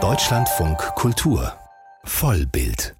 Deutschlandfunk 0.00 0.78
Kultur 0.94 1.52
Vollbild 2.04 2.94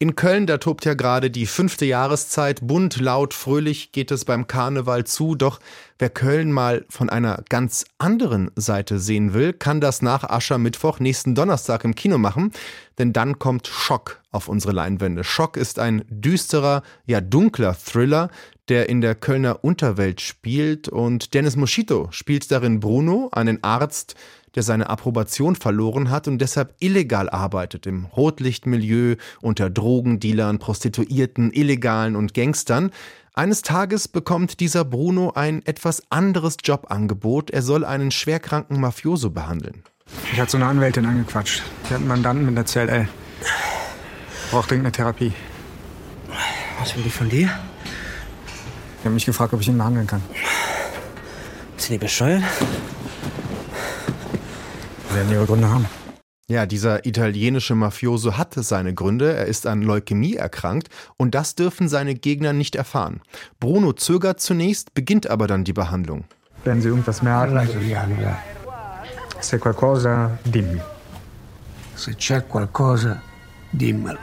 in 0.00 0.14
Köln, 0.14 0.46
da 0.46 0.58
tobt 0.58 0.84
ja 0.84 0.94
gerade 0.94 1.28
die 1.28 1.46
fünfte 1.46 1.84
Jahreszeit. 1.84 2.60
Bunt, 2.62 3.00
laut, 3.00 3.34
fröhlich 3.34 3.90
geht 3.90 4.12
es 4.12 4.24
beim 4.24 4.46
Karneval 4.46 5.02
zu. 5.02 5.34
Doch 5.34 5.58
wer 5.98 6.08
Köln 6.08 6.52
mal 6.52 6.86
von 6.88 7.10
einer 7.10 7.42
ganz 7.48 7.84
anderen 7.98 8.52
Seite 8.54 9.00
sehen 9.00 9.34
will, 9.34 9.52
kann 9.52 9.80
das 9.80 10.00
nach 10.00 10.22
Aschermittwoch 10.22 11.00
nächsten 11.00 11.34
Donnerstag 11.34 11.82
im 11.82 11.96
Kino 11.96 12.16
machen. 12.16 12.52
Denn 12.98 13.12
dann 13.12 13.40
kommt 13.40 13.66
Schock 13.66 14.22
auf 14.30 14.46
unsere 14.46 14.72
Leinwände. 14.72 15.24
Schock 15.24 15.56
ist 15.56 15.80
ein 15.80 16.04
düsterer, 16.08 16.84
ja 17.06 17.20
dunkler 17.20 17.74
Thriller, 17.76 18.30
der 18.68 18.88
in 18.88 19.00
der 19.00 19.16
Kölner 19.16 19.64
Unterwelt 19.64 20.20
spielt. 20.20 20.88
Und 20.88 21.34
Dennis 21.34 21.56
Moschito 21.56 22.06
spielt 22.12 22.52
darin 22.52 22.78
Bruno, 22.78 23.30
einen 23.32 23.64
Arzt, 23.64 24.14
der 24.54 24.62
seine 24.62 24.88
Approbation 24.88 25.56
verloren 25.56 26.10
hat 26.10 26.28
und 26.28 26.38
deshalb 26.38 26.74
illegal 26.80 27.28
arbeitet 27.28 27.86
im 27.86 28.04
Rotlichtmilieu 28.06 29.16
unter 29.40 29.70
Drogendealern, 29.70 30.58
Prostituierten, 30.58 31.52
Illegalen 31.52 32.16
und 32.16 32.34
Gangstern. 32.34 32.90
Eines 33.34 33.62
Tages 33.62 34.08
bekommt 34.08 34.58
dieser 34.60 34.84
Bruno 34.84 35.32
ein 35.34 35.64
etwas 35.64 36.02
anderes 36.10 36.56
Jobangebot. 36.64 37.50
Er 37.50 37.62
soll 37.62 37.84
einen 37.84 38.10
schwerkranken 38.10 38.80
Mafioso 38.80 39.30
behandeln. 39.30 39.84
Ich 40.32 40.40
hatte 40.40 40.52
so 40.52 40.56
eine 40.58 40.66
Anwältin 40.66 41.06
angequatscht. 41.06 41.62
Die 41.84 41.94
hat 41.94 42.00
einen 42.00 42.08
Mandanten 42.08 42.46
mit 42.46 42.56
der 42.56 42.64
CLL. 42.64 43.08
Braucht 44.50 44.70
dringend 44.70 44.86
eine 44.86 44.92
Therapie. 44.92 45.32
Was 46.80 46.96
will 46.96 47.02
die 47.02 47.10
von 47.10 47.28
dir? 47.28 47.50
Die 49.00 49.06
haben 49.06 49.14
mich 49.14 49.26
gefragt, 49.26 49.52
ob 49.52 49.60
ich 49.60 49.68
ihn 49.68 49.78
behandeln 49.78 50.06
kann. 50.06 50.22
Sind 51.76 51.92
die 51.94 51.98
bescheuert? 51.98 52.42
Werden 55.18 55.32
ihre 55.32 55.46
Gründe 55.46 55.68
haben. 55.68 55.86
Ja, 56.50 56.64
dieser 56.64 57.04
italienische 57.04 57.74
Mafioso 57.74 58.38
hatte 58.38 58.62
seine 58.62 58.94
Gründe. 58.94 59.34
Er 59.34 59.46
ist 59.46 59.66
an 59.66 59.82
Leukämie 59.82 60.36
erkrankt 60.36 60.88
und 61.18 61.34
das 61.34 61.54
dürfen 61.54 61.88
seine 61.88 62.14
Gegner 62.14 62.54
nicht 62.54 62.74
erfahren. 62.74 63.20
Bruno 63.60 63.92
zögert 63.92 64.40
zunächst, 64.40 64.94
beginnt 64.94 65.28
aber 65.28 65.46
dann 65.46 65.64
die 65.64 65.74
Behandlung. 65.74 66.24
Wenn 66.64 66.80
Sie 66.80 66.88
irgendwas 66.88 67.22
merken, 67.22 67.68
se 69.40 69.58
qualcosa, 69.58 70.36
dimmi. 70.44 70.80
Se 71.94 72.14
c'è 72.14 72.44
qualcosa, 72.46 73.20
dimmelo. 73.70 74.18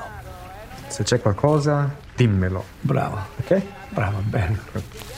Se 0.90 1.04
c'è 1.04 1.22
qualcosa, 1.22 1.90
dimmelo. 2.18 2.66
Bravo. 2.82 3.18
Okay? 3.40 3.62
Bravo, 3.94 4.18
bene. 4.30 4.60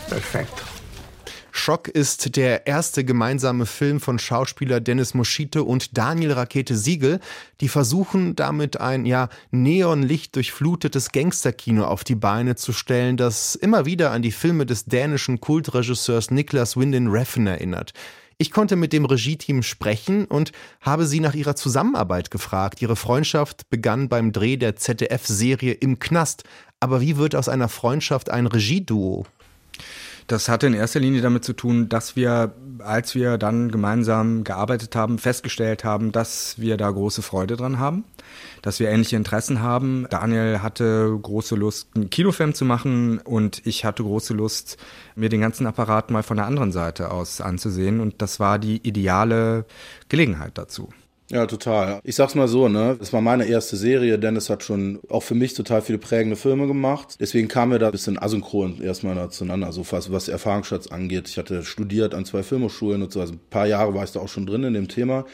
Perfetto. 0.07 0.76
Schock 1.57 1.87
ist 1.87 2.35
der 2.35 2.67
erste 2.67 3.03
gemeinsame 3.03 3.65
Film 3.65 3.99
von 3.99 4.19
Schauspieler 4.19 4.79
Dennis 4.79 5.13
Moschito 5.13 5.63
und 5.63 5.97
Daniel 5.97 6.33
Rakete 6.33 6.77
Siegel, 6.77 7.19
die 7.61 7.67
versuchen 7.67 8.35
damit 8.35 8.79
ein 8.79 9.05
ja 9.05 9.29
neonlicht 9.51 10.35
durchflutetes 10.35 11.11
Gangsterkino 11.11 11.85
auf 11.85 12.03
die 12.03 12.15
Beine 12.15 12.55
zu 12.55 12.73
stellen, 12.73 13.17
das 13.17 13.55
immer 13.55 13.85
wieder 13.85 14.11
an 14.11 14.21
die 14.21 14.31
Filme 14.31 14.65
des 14.65 14.85
dänischen 14.85 15.41
Kultregisseurs 15.41 16.31
Niklas 16.31 16.77
Winding 16.77 17.07
Refn 17.07 17.47
erinnert. 17.47 17.91
Ich 18.37 18.51
konnte 18.51 18.75
mit 18.75 18.93
dem 18.93 19.05
Regie-Team 19.05 19.63
sprechen 19.63 20.25
und 20.25 20.51
habe 20.79 21.07
sie 21.07 21.19
nach 21.19 21.33
ihrer 21.33 21.55
Zusammenarbeit 21.55 22.29
gefragt. 22.29 22.83
Ihre 22.83 22.95
Freundschaft 22.95 23.67
begann 23.71 24.09
beim 24.09 24.31
Dreh 24.31 24.57
der 24.57 24.75
ZDF-Serie 24.75 25.73
Im 25.73 25.97
Knast. 25.97 26.43
Aber 26.79 27.01
wie 27.01 27.17
wird 27.17 27.33
aus 27.33 27.49
einer 27.49 27.67
Freundschaft 27.67 28.29
ein 28.29 28.45
Regieduo? 28.45 29.25
Das 30.27 30.49
hatte 30.49 30.67
in 30.67 30.73
erster 30.73 30.99
Linie 30.99 31.21
damit 31.21 31.45
zu 31.45 31.53
tun, 31.53 31.87
dass 31.87 32.17
wir, 32.17 32.53
als 32.79 33.15
wir 33.15 33.37
dann 33.37 33.71
gemeinsam 33.71 34.43
gearbeitet 34.43 34.93
haben, 34.93 35.19
festgestellt 35.19 35.85
haben, 35.85 36.11
dass 36.11 36.59
wir 36.59 36.75
da 36.75 36.91
große 36.91 37.21
Freude 37.21 37.55
dran 37.55 37.79
haben, 37.79 38.03
dass 38.61 38.81
wir 38.81 38.89
ähnliche 38.89 39.15
Interessen 39.15 39.61
haben. 39.61 40.05
Daniel 40.09 40.61
hatte 40.61 41.17
große 41.21 41.55
Lust, 41.55 41.87
einen 41.95 42.09
Kinofilm 42.09 42.53
zu 42.53 42.65
machen 42.65 43.19
und 43.19 43.65
ich 43.65 43.85
hatte 43.85 44.03
große 44.03 44.33
Lust, 44.33 44.75
mir 45.15 45.29
den 45.29 45.39
ganzen 45.39 45.65
Apparat 45.65 46.11
mal 46.11 46.23
von 46.23 46.35
der 46.35 46.45
anderen 46.45 46.73
Seite 46.73 47.11
aus 47.11 47.39
anzusehen 47.39 48.01
und 48.01 48.21
das 48.21 48.37
war 48.41 48.59
die 48.59 48.85
ideale 48.85 49.63
Gelegenheit 50.09 50.57
dazu. 50.57 50.89
Ja, 51.29 51.45
total. 51.45 51.99
Ich 52.05 52.15
sag's 52.15 52.35
mal 52.35 52.47
so, 52.47 52.69
ne? 52.69 52.95
Das 52.97 53.11
war 53.11 53.19
meine 53.19 53.45
erste 53.45 53.75
Serie. 53.75 54.17
Dennis 54.17 54.49
hat 54.49 54.63
schon 54.63 55.01
auch 55.09 55.23
für 55.23 55.35
mich 55.35 55.53
total 55.53 55.81
viele 55.81 55.97
prägende 55.97 56.37
Filme 56.37 56.67
gemacht. 56.67 57.17
Deswegen 57.19 57.49
kamen 57.49 57.73
wir 57.73 57.79
da 57.79 57.87
ein 57.87 57.91
bisschen 57.91 58.17
asynchron 58.17 58.81
erstmal 58.81 59.29
zueinander, 59.29 59.73
so 59.73 59.85
was, 59.91 60.09
was 60.09 60.29
Erfahrungsschatz 60.29 60.87
angeht. 60.87 61.27
Ich 61.27 61.37
hatte 61.37 61.65
studiert 61.65 62.13
an 62.13 62.23
zwei 62.23 62.43
Filmhochschulen 62.43 63.03
und 63.03 63.11
so. 63.11 63.19
Also 63.19 63.33
ein 63.33 63.41
paar 63.49 63.67
Jahre 63.67 63.93
war 63.93 64.05
ich 64.05 64.11
da 64.13 64.21
auch 64.21 64.29
schon 64.29 64.45
drin 64.45 64.63
in 64.63 64.73
dem 64.73 64.87
Thema. 64.87 65.25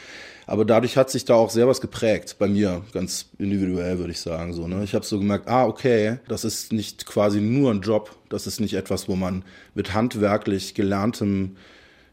Aber 0.48 0.64
dadurch 0.64 0.96
hat 0.96 1.10
sich 1.10 1.24
da 1.26 1.34
auch 1.34 1.50
sehr 1.50 1.68
was 1.68 1.80
geprägt, 1.80 2.36
bei 2.40 2.48
mir, 2.48 2.82
ganz 2.92 3.26
individuell 3.38 3.98
würde 3.98 4.10
ich 4.12 4.20
sagen. 4.20 4.52
So, 4.52 4.66
ne? 4.66 4.82
Ich 4.82 4.96
habe 4.96 5.04
so 5.04 5.18
gemerkt, 5.20 5.46
ah, 5.48 5.64
okay, 5.64 6.18
das 6.26 6.44
ist 6.44 6.72
nicht 6.72 7.06
quasi 7.06 7.40
nur 7.40 7.70
ein 7.70 7.82
Job, 7.82 8.10
das 8.30 8.48
ist 8.48 8.60
nicht 8.60 8.74
etwas, 8.74 9.08
wo 9.08 9.14
man 9.14 9.44
mit 9.74 9.94
handwerklich 9.94 10.74
gelerntem 10.74 11.56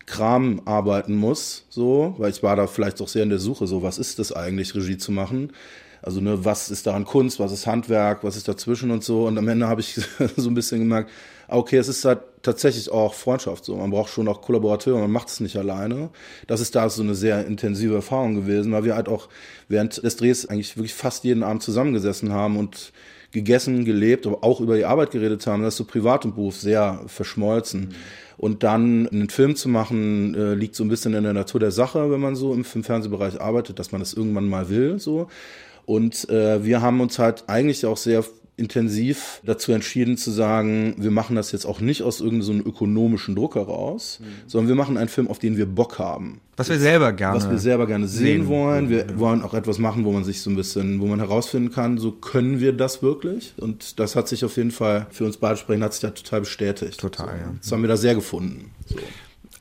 Kram 0.05 0.61
arbeiten 0.65 1.15
muss, 1.15 1.65
so, 1.69 2.15
weil 2.17 2.31
ich 2.31 2.43
war 2.43 2.55
da 2.55 2.67
vielleicht 2.67 3.01
auch 3.01 3.07
sehr 3.07 3.23
in 3.23 3.29
der 3.29 3.39
Suche, 3.39 3.67
so, 3.67 3.83
was 3.83 3.97
ist 3.97 4.19
das 4.19 4.31
eigentlich, 4.31 4.75
Regie 4.75 4.97
zu 4.97 5.11
machen? 5.11 5.51
Also, 6.01 6.19
ne, 6.19 6.43
was 6.43 6.71
ist 6.71 6.87
daran 6.87 7.05
Kunst, 7.05 7.39
was 7.39 7.51
ist 7.51 7.67
Handwerk, 7.67 8.23
was 8.23 8.35
ist 8.35 8.47
dazwischen 8.47 8.89
und 8.89 9.03
so. 9.03 9.27
Und 9.27 9.37
am 9.37 9.47
Ende 9.47 9.67
habe 9.67 9.81
ich 9.81 9.99
so 10.35 10.49
ein 10.49 10.55
bisschen 10.55 10.79
gemerkt, 10.79 11.11
ah, 11.47 11.57
okay, 11.57 11.77
es 11.77 11.87
ist 11.87 12.03
halt 12.05 12.21
tatsächlich 12.41 12.89
auch 12.89 13.13
Freundschaft 13.13 13.65
so. 13.65 13.75
Man 13.75 13.91
braucht 13.91 14.09
schon 14.09 14.27
auch 14.27 14.41
Kollaborateure, 14.41 14.99
man 14.99 15.11
macht 15.11 15.27
es 15.27 15.39
nicht 15.39 15.57
alleine. 15.57 16.09
Das 16.47 16.59
ist 16.59 16.75
da 16.75 16.89
so 16.89 17.03
eine 17.03 17.13
sehr 17.13 17.45
intensive 17.45 17.93
Erfahrung 17.93 18.33
gewesen, 18.33 18.71
weil 18.71 18.83
wir 18.83 18.95
halt 18.95 19.07
auch 19.07 19.29
während 19.67 20.03
des 20.03 20.15
Drehs 20.15 20.47
eigentlich 20.47 20.75
wirklich 20.75 20.95
fast 20.95 21.23
jeden 21.23 21.43
Abend 21.43 21.61
zusammengesessen 21.61 22.33
haben 22.33 22.57
und 22.57 22.93
gegessen, 23.31 23.85
gelebt, 23.85 24.27
aber 24.27 24.43
auch 24.43 24.59
über 24.59 24.75
die 24.75 24.85
Arbeit 24.85 25.11
geredet 25.11 25.45
haben. 25.47 25.63
Das 25.63 25.75
ist 25.75 25.77
so 25.77 25.85
Privat 25.85 26.25
und 26.25 26.35
Beruf 26.35 26.57
sehr 26.57 27.01
verschmolzen. 27.07 27.81
Mhm. 27.81 27.89
Und 28.37 28.63
dann 28.63 29.07
einen 29.07 29.29
Film 29.29 29.55
zu 29.55 29.69
machen, 29.69 30.33
äh, 30.33 30.55
liegt 30.55 30.75
so 30.75 30.83
ein 30.83 30.89
bisschen 30.89 31.13
in 31.13 31.23
der 31.23 31.33
Natur 31.33 31.59
der 31.59 31.71
Sache, 31.71 32.11
wenn 32.11 32.19
man 32.19 32.35
so 32.35 32.53
im 32.53 32.63
Film-Fernsehbereich 32.63 33.39
arbeitet, 33.39 33.77
dass 33.77 33.91
man 33.91 34.01
das 34.01 34.13
irgendwann 34.13 34.49
mal 34.49 34.69
will, 34.69 34.99
so. 34.99 35.27
Und 35.85 36.29
äh, 36.29 36.63
wir 36.63 36.81
haben 36.81 37.01
uns 37.01 37.19
halt 37.19 37.43
eigentlich 37.47 37.85
auch 37.85 37.97
sehr 37.97 38.23
intensiv 38.57 39.41
dazu 39.43 39.71
entschieden 39.71 40.17
zu 40.17 40.29
sagen, 40.29 40.95
wir 40.97 41.11
machen 41.11 41.35
das 41.35 41.51
jetzt 41.51 41.65
auch 41.65 41.79
nicht 41.79 42.03
aus 42.03 42.19
irgendeinem 42.19 42.61
so 42.61 42.69
ökonomischen 42.69 43.35
Druck 43.35 43.55
heraus, 43.55 44.19
mhm. 44.21 44.25
sondern 44.47 44.67
wir 44.67 44.75
machen 44.75 44.97
einen 44.97 45.09
Film, 45.09 45.27
auf 45.27 45.39
den 45.39 45.57
wir 45.57 45.65
Bock 45.65 45.99
haben. 45.99 46.41
Was 46.57 46.69
wir 46.69 46.77
selber 46.77 47.11
gerne 47.13 47.35
Was 47.35 47.49
wir 47.49 47.57
selber 47.57 47.87
gerne 47.87 48.07
sehen, 48.07 48.43
sehen. 48.43 48.47
wollen. 48.47 48.89
Wir 48.89 49.05
mhm. 49.05 49.19
wollen 49.19 49.41
auch 49.41 49.53
etwas 49.53 49.79
machen, 49.79 50.05
wo 50.05 50.11
man 50.11 50.23
sich 50.23 50.41
so 50.41 50.49
ein 50.49 50.55
bisschen, 50.55 50.99
wo 50.99 51.07
man 51.07 51.19
herausfinden 51.19 51.71
kann, 51.71 51.97
so 51.97 52.11
können 52.11 52.59
wir 52.59 52.73
das 52.73 53.01
wirklich? 53.01 53.53
Und 53.57 53.99
das 53.99 54.15
hat 54.15 54.27
sich 54.27 54.45
auf 54.45 54.57
jeden 54.57 54.71
Fall 54.71 55.07
für 55.09 55.25
uns 55.25 55.37
beide 55.37 55.57
sprechen, 55.57 55.83
hat 55.83 55.93
sich 55.93 56.01
da 56.01 56.11
total 56.11 56.41
bestätigt. 56.41 56.99
Total, 56.99 57.27
so. 57.27 57.33
ja. 57.33 57.53
Das 57.61 57.71
haben 57.71 57.81
wir 57.81 57.87
da 57.87 57.97
sehr 57.97 58.15
gefunden. 58.15 58.71
So. 58.85 58.97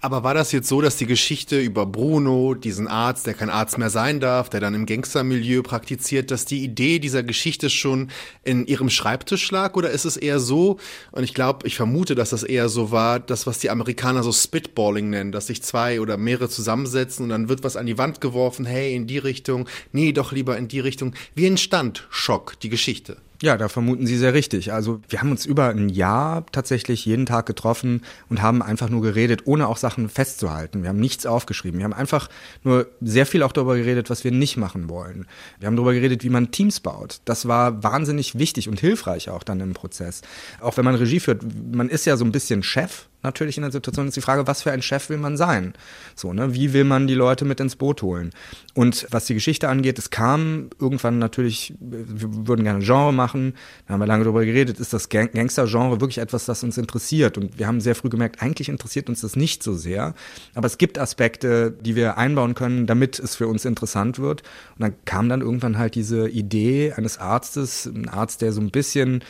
Aber 0.03 0.25
war 0.25 0.33
das 0.33 0.50
jetzt 0.53 0.69
so, 0.69 0.81
dass 0.81 0.97
die 0.97 1.05
Geschichte 1.06 1.61
über 1.61 1.84
Bruno, 1.84 2.55
diesen 2.55 2.88
Arzt, 2.88 3.27
der 3.27 3.34
kein 3.34 3.50
Arzt 3.50 3.77
mehr 3.77 3.91
sein 3.91 4.19
darf, 4.19 4.49
der 4.49 4.61
dann 4.61 4.72
im 4.72 4.87
Gangstermilieu 4.87 5.62
praktiziert, 5.62 6.31
dass 6.31 6.47
die 6.47 6.65
Idee 6.65 6.99
dieser 6.99 7.22
Geschichte 7.22 7.69
schon 7.69 8.10
in 8.43 8.66
ihrem 8.66 8.89
Schreibtisch 8.89 9.50
lag? 9.50 9.75
Oder 9.75 9.91
ist 9.91 10.06
es 10.06 10.16
eher 10.16 10.41
so, 10.41 10.78
und 11.12 11.22
ich 11.22 11.34
glaube, 11.34 11.66
ich 11.66 11.77
vermute, 11.77 12.15
dass 12.15 12.31
das 12.31 12.44
eher 12.44 12.71
so 12.71 12.91
war, 12.91 13.21
das, 13.21 13.47
was 13.47 13.59
die 13.59 13.69
Amerikaner 13.69 14.22
so 14.22 14.33
Spitballing 14.33 15.10
nennen, 15.10 15.33
dass 15.33 15.49
sich 15.49 15.62
zwei 15.62 16.00
oder 16.00 16.16
mehrere 16.16 16.49
zusammensetzen 16.49 17.25
und 17.25 17.28
dann 17.28 17.50
wird 17.50 17.62
was 17.62 17.77
an 17.77 17.84
die 17.84 17.99
Wand 17.99 18.22
geworfen, 18.22 18.65
hey, 18.65 18.94
in 18.94 19.06
die 19.06 19.19
Richtung, 19.19 19.69
nee, 19.93 20.12
doch 20.12 20.33
lieber 20.33 20.56
in 20.56 20.69
die 20.69 20.81
Richtung. 20.81 21.15
Wie 21.34 21.47
entstand 21.47 22.06
Schock, 22.09 22.59
die 22.60 22.71
Geschichte? 22.71 23.19
Ja, 23.43 23.56
da 23.56 23.71
vermuten 23.71 24.06
Sie 24.06 24.19
sehr 24.19 24.34
richtig. 24.34 24.73
Also 24.73 25.01
wir 25.09 25.21
haben 25.21 25.31
uns 25.31 25.47
über 25.47 25.69
ein 25.71 25.89
Jahr 25.89 26.45
tatsächlich 26.53 27.06
jeden 27.06 27.25
Tag 27.25 27.47
getroffen 27.47 28.03
und 28.28 28.43
haben 28.43 28.61
einfach 28.61 28.91
nur 28.91 29.01
geredet, 29.01 29.43
ohne 29.47 29.67
auch 29.67 29.78
Sachen 29.78 30.11
festzuhalten. 30.11 30.83
Wir 30.83 30.91
haben 30.91 31.01
nichts 31.01 31.25
aufgeschrieben. 31.25 31.78
Wir 31.78 31.84
haben 31.84 31.95
einfach 31.95 32.28
nur 32.65 32.89
sehr 33.01 33.25
viel 33.25 33.43
auch 33.43 33.53
darüber 33.53 33.77
geredet, 33.77 34.10
was 34.10 34.25
wir 34.25 34.31
nicht 34.31 34.59
machen 34.59 34.91
wollen. 34.91 35.27
Wir 35.59 35.69
haben 35.69 35.77
darüber 35.77 35.95
geredet, 35.95 36.22
wie 36.22 36.28
man 36.28 36.51
Teams 36.51 36.81
baut. 36.81 37.22
Das 37.25 37.48
war 37.48 37.83
wahnsinnig 37.83 38.39
wichtig 38.39 38.69
und 38.69 38.78
hilfreich 38.78 39.31
auch 39.31 39.43
dann 39.43 39.60
im 39.60 39.72
Prozess. 39.72 40.21
Auch 40.60 40.77
wenn 40.77 40.84
man 40.84 40.95
Regie 40.95 41.21
führt, 41.21 41.43
man 41.72 41.89
ist 41.89 42.04
ja 42.04 42.19
so 42.19 42.27
ein 42.27 42.33
bisschen 42.33 42.63
Chef 42.63 43.07
natürlich 43.22 43.57
in 43.57 43.63
der 43.63 43.72
Situation 43.72 44.09
ist 44.09 44.17
die 44.17 44.21
Frage, 44.21 44.47
was 44.47 44.63
für 44.63 44.72
ein 44.72 44.83
Chef 44.83 45.09
will 45.09 45.19
man 45.19 45.37
sein? 45.37 45.75
So, 46.15 46.33
ne? 46.33 46.55
Wie 46.55 46.72
will 46.72 46.84
man 46.84 47.07
die 47.07 47.15
Leute 47.15 47.45
mit 47.45 47.61
ins 47.61 47.77
Boot 47.77 48.03
holen? 48.03 48.31
Und 48.75 49.07
was 49.11 49.27
die 49.27 49.34
Geschichte 49.34 49.69
angeht, 49.69 49.99
es 49.99 50.11
kam 50.11 50.71
irgendwann 50.78 51.19
natürlich, 51.19 51.75
wir 51.81 52.47
würden 52.47 52.65
gerne 52.65 52.84
Genre 52.84 53.13
machen, 53.13 53.55
da 53.87 53.95
haben 53.95 54.01
wir 54.01 54.07
lange 54.07 54.25
darüber 54.25 54.45
geredet, 54.45 54.81
ist 54.81 54.93
das 54.93 55.09
Gang 55.09 55.33
Gangster-Genre 55.33 56.01
wirklich 56.01 56.19
etwas, 56.19 56.47
das 56.47 56.63
uns 56.63 56.78
interessiert? 56.78 57.39
Und 57.39 57.59
wir 57.59 57.67
haben 57.67 57.81
sehr 57.81 57.95
früh 57.95 58.09
gemerkt, 58.09 58.43
eigentlich 58.43 58.69
interessiert 58.69 59.09
uns 59.09 59.21
das 59.21 59.37
nicht 59.37 59.63
so 59.63 59.75
sehr, 59.75 60.15
aber 60.55 60.67
es 60.67 60.78
gibt 60.78 60.99
Aspekte, 60.99 61.72
die 61.81 61.97
wir 61.97 62.19
einbauen 62.19 62.55
können, 62.55 62.87
damit 62.87 63.19
es 63.19 63.37
für 63.37 63.49
uns 63.49 63.65
interessant 63.65 64.19
wird. 64.19 64.43
Und 64.77 64.83
dann 64.83 64.95
kam 65.05 65.28
dann 65.28 65.41
irgendwann 65.41 65.78
halt 65.78 65.95
diese 65.95 66.28
Idee 66.28 66.93
eines 66.93 67.19
Arztes, 67.19 67.87
ein 67.87 68.09
Arzt, 68.09 68.43
der 68.43 68.53
so 68.53 68.61
ein 68.61 68.71
bisschen 68.71 69.22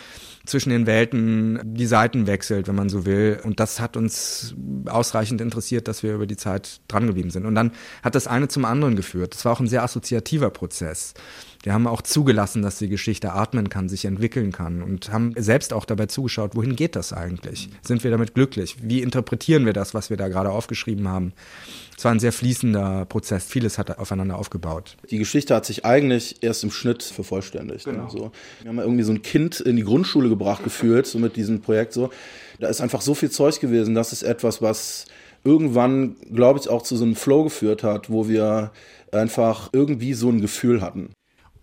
zwischen 0.46 0.70
den 0.70 0.86
Welten 0.86 1.60
die 1.64 1.86
Seiten 1.86 2.26
wechselt, 2.26 2.66
wenn 2.68 2.74
man 2.74 2.88
so 2.88 3.04
will. 3.04 3.40
Und 3.44 3.60
das 3.60 3.79
hat 3.80 3.96
uns 3.96 4.54
ausreichend 4.86 5.40
interessiert, 5.40 5.88
dass 5.88 6.02
wir 6.02 6.14
über 6.14 6.26
die 6.26 6.36
Zeit 6.36 6.80
drangeblieben 6.88 7.30
sind. 7.30 7.46
Und 7.46 7.54
dann 7.54 7.72
hat 8.02 8.14
das 8.14 8.26
eine 8.26 8.48
zum 8.48 8.64
anderen 8.64 8.96
geführt. 8.96 9.34
Das 9.34 9.44
war 9.44 9.52
auch 9.52 9.60
ein 9.60 9.68
sehr 9.68 9.82
assoziativer 9.82 10.50
Prozess. 10.50 11.14
Wir 11.62 11.74
haben 11.74 11.86
auch 11.86 12.00
zugelassen, 12.00 12.62
dass 12.62 12.78
die 12.78 12.88
Geschichte 12.88 13.32
atmen 13.32 13.68
kann, 13.68 13.90
sich 13.90 14.06
entwickeln 14.06 14.50
kann 14.50 14.82
und 14.82 15.12
haben 15.12 15.34
selbst 15.36 15.74
auch 15.74 15.84
dabei 15.84 16.06
zugeschaut, 16.06 16.56
wohin 16.56 16.74
geht 16.74 16.96
das 16.96 17.12
eigentlich? 17.12 17.68
Sind 17.82 18.02
wir 18.02 18.10
damit 18.10 18.34
glücklich? 18.34 18.76
Wie 18.80 19.02
interpretieren 19.02 19.66
wir 19.66 19.74
das, 19.74 19.92
was 19.92 20.08
wir 20.08 20.16
da 20.16 20.28
gerade 20.28 20.50
aufgeschrieben 20.50 21.06
haben? 21.08 21.34
Es 21.98 22.04
war 22.06 22.12
ein 22.12 22.18
sehr 22.18 22.32
fließender 22.32 23.04
Prozess. 23.04 23.44
Vieles 23.44 23.76
hat 23.76 23.98
aufeinander 23.98 24.38
aufgebaut. 24.38 24.96
Die 25.10 25.18
Geschichte 25.18 25.54
hat 25.54 25.66
sich 25.66 25.84
eigentlich 25.84 26.42
erst 26.42 26.64
im 26.64 26.70
Schnitt 26.70 27.02
vervollständigt. 27.02 27.84
Genau. 27.84 28.04
Ne? 28.04 28.10
So. 28.10 28.32
Wir 28.62 28.70
haben 28.70 28.78
ja 28.78 28.84
irgendwie 28.84 29.04
so 29.04 29.12
ein 29.12 29.20
Kind 29.20 29.60
in 29.60 29.76
die 29.76 29.84
Grundschule 29.84 30.30
gebracht 30.30 30.64
gefühlt, 30.64 31.06
so 31.06 31.18
mit 31.18 31.36
diesem 31.36 31.60
Projekt 31.60 31.92
so. 31.92 32.08
Da 32.58 32.68
ist 32.68 32.80
einfach 32.80 33.02
so 33.02 33.14
viel 33.14 33.30
Zeug 33.30 33.60
gewesen. 33.60 33.94
Das 33.94 34.14
ist 34.14 34.22
etwas, 34.22 34.62
was 34.62 35.04
irgendwann, 35.44 36.16
glaube 36.32 36.58
ich, 36.58 36.70
auch 36.70 36.82
zu 36.82 36.96
so 36.96 37.04
einem 37.04 37.16
Flow 37.16 37.44
geführt 37.44 37.82
hat, 37.82 38.08
wo 38.08 38.28
wir 38.28 38.72
einfach 39.12 39.68
irgendwie 39.74 40.14
so 40.14 40.30
ein 40.30 40.40
Gefühl 40.40 40.80
hatten. 40.80 41.10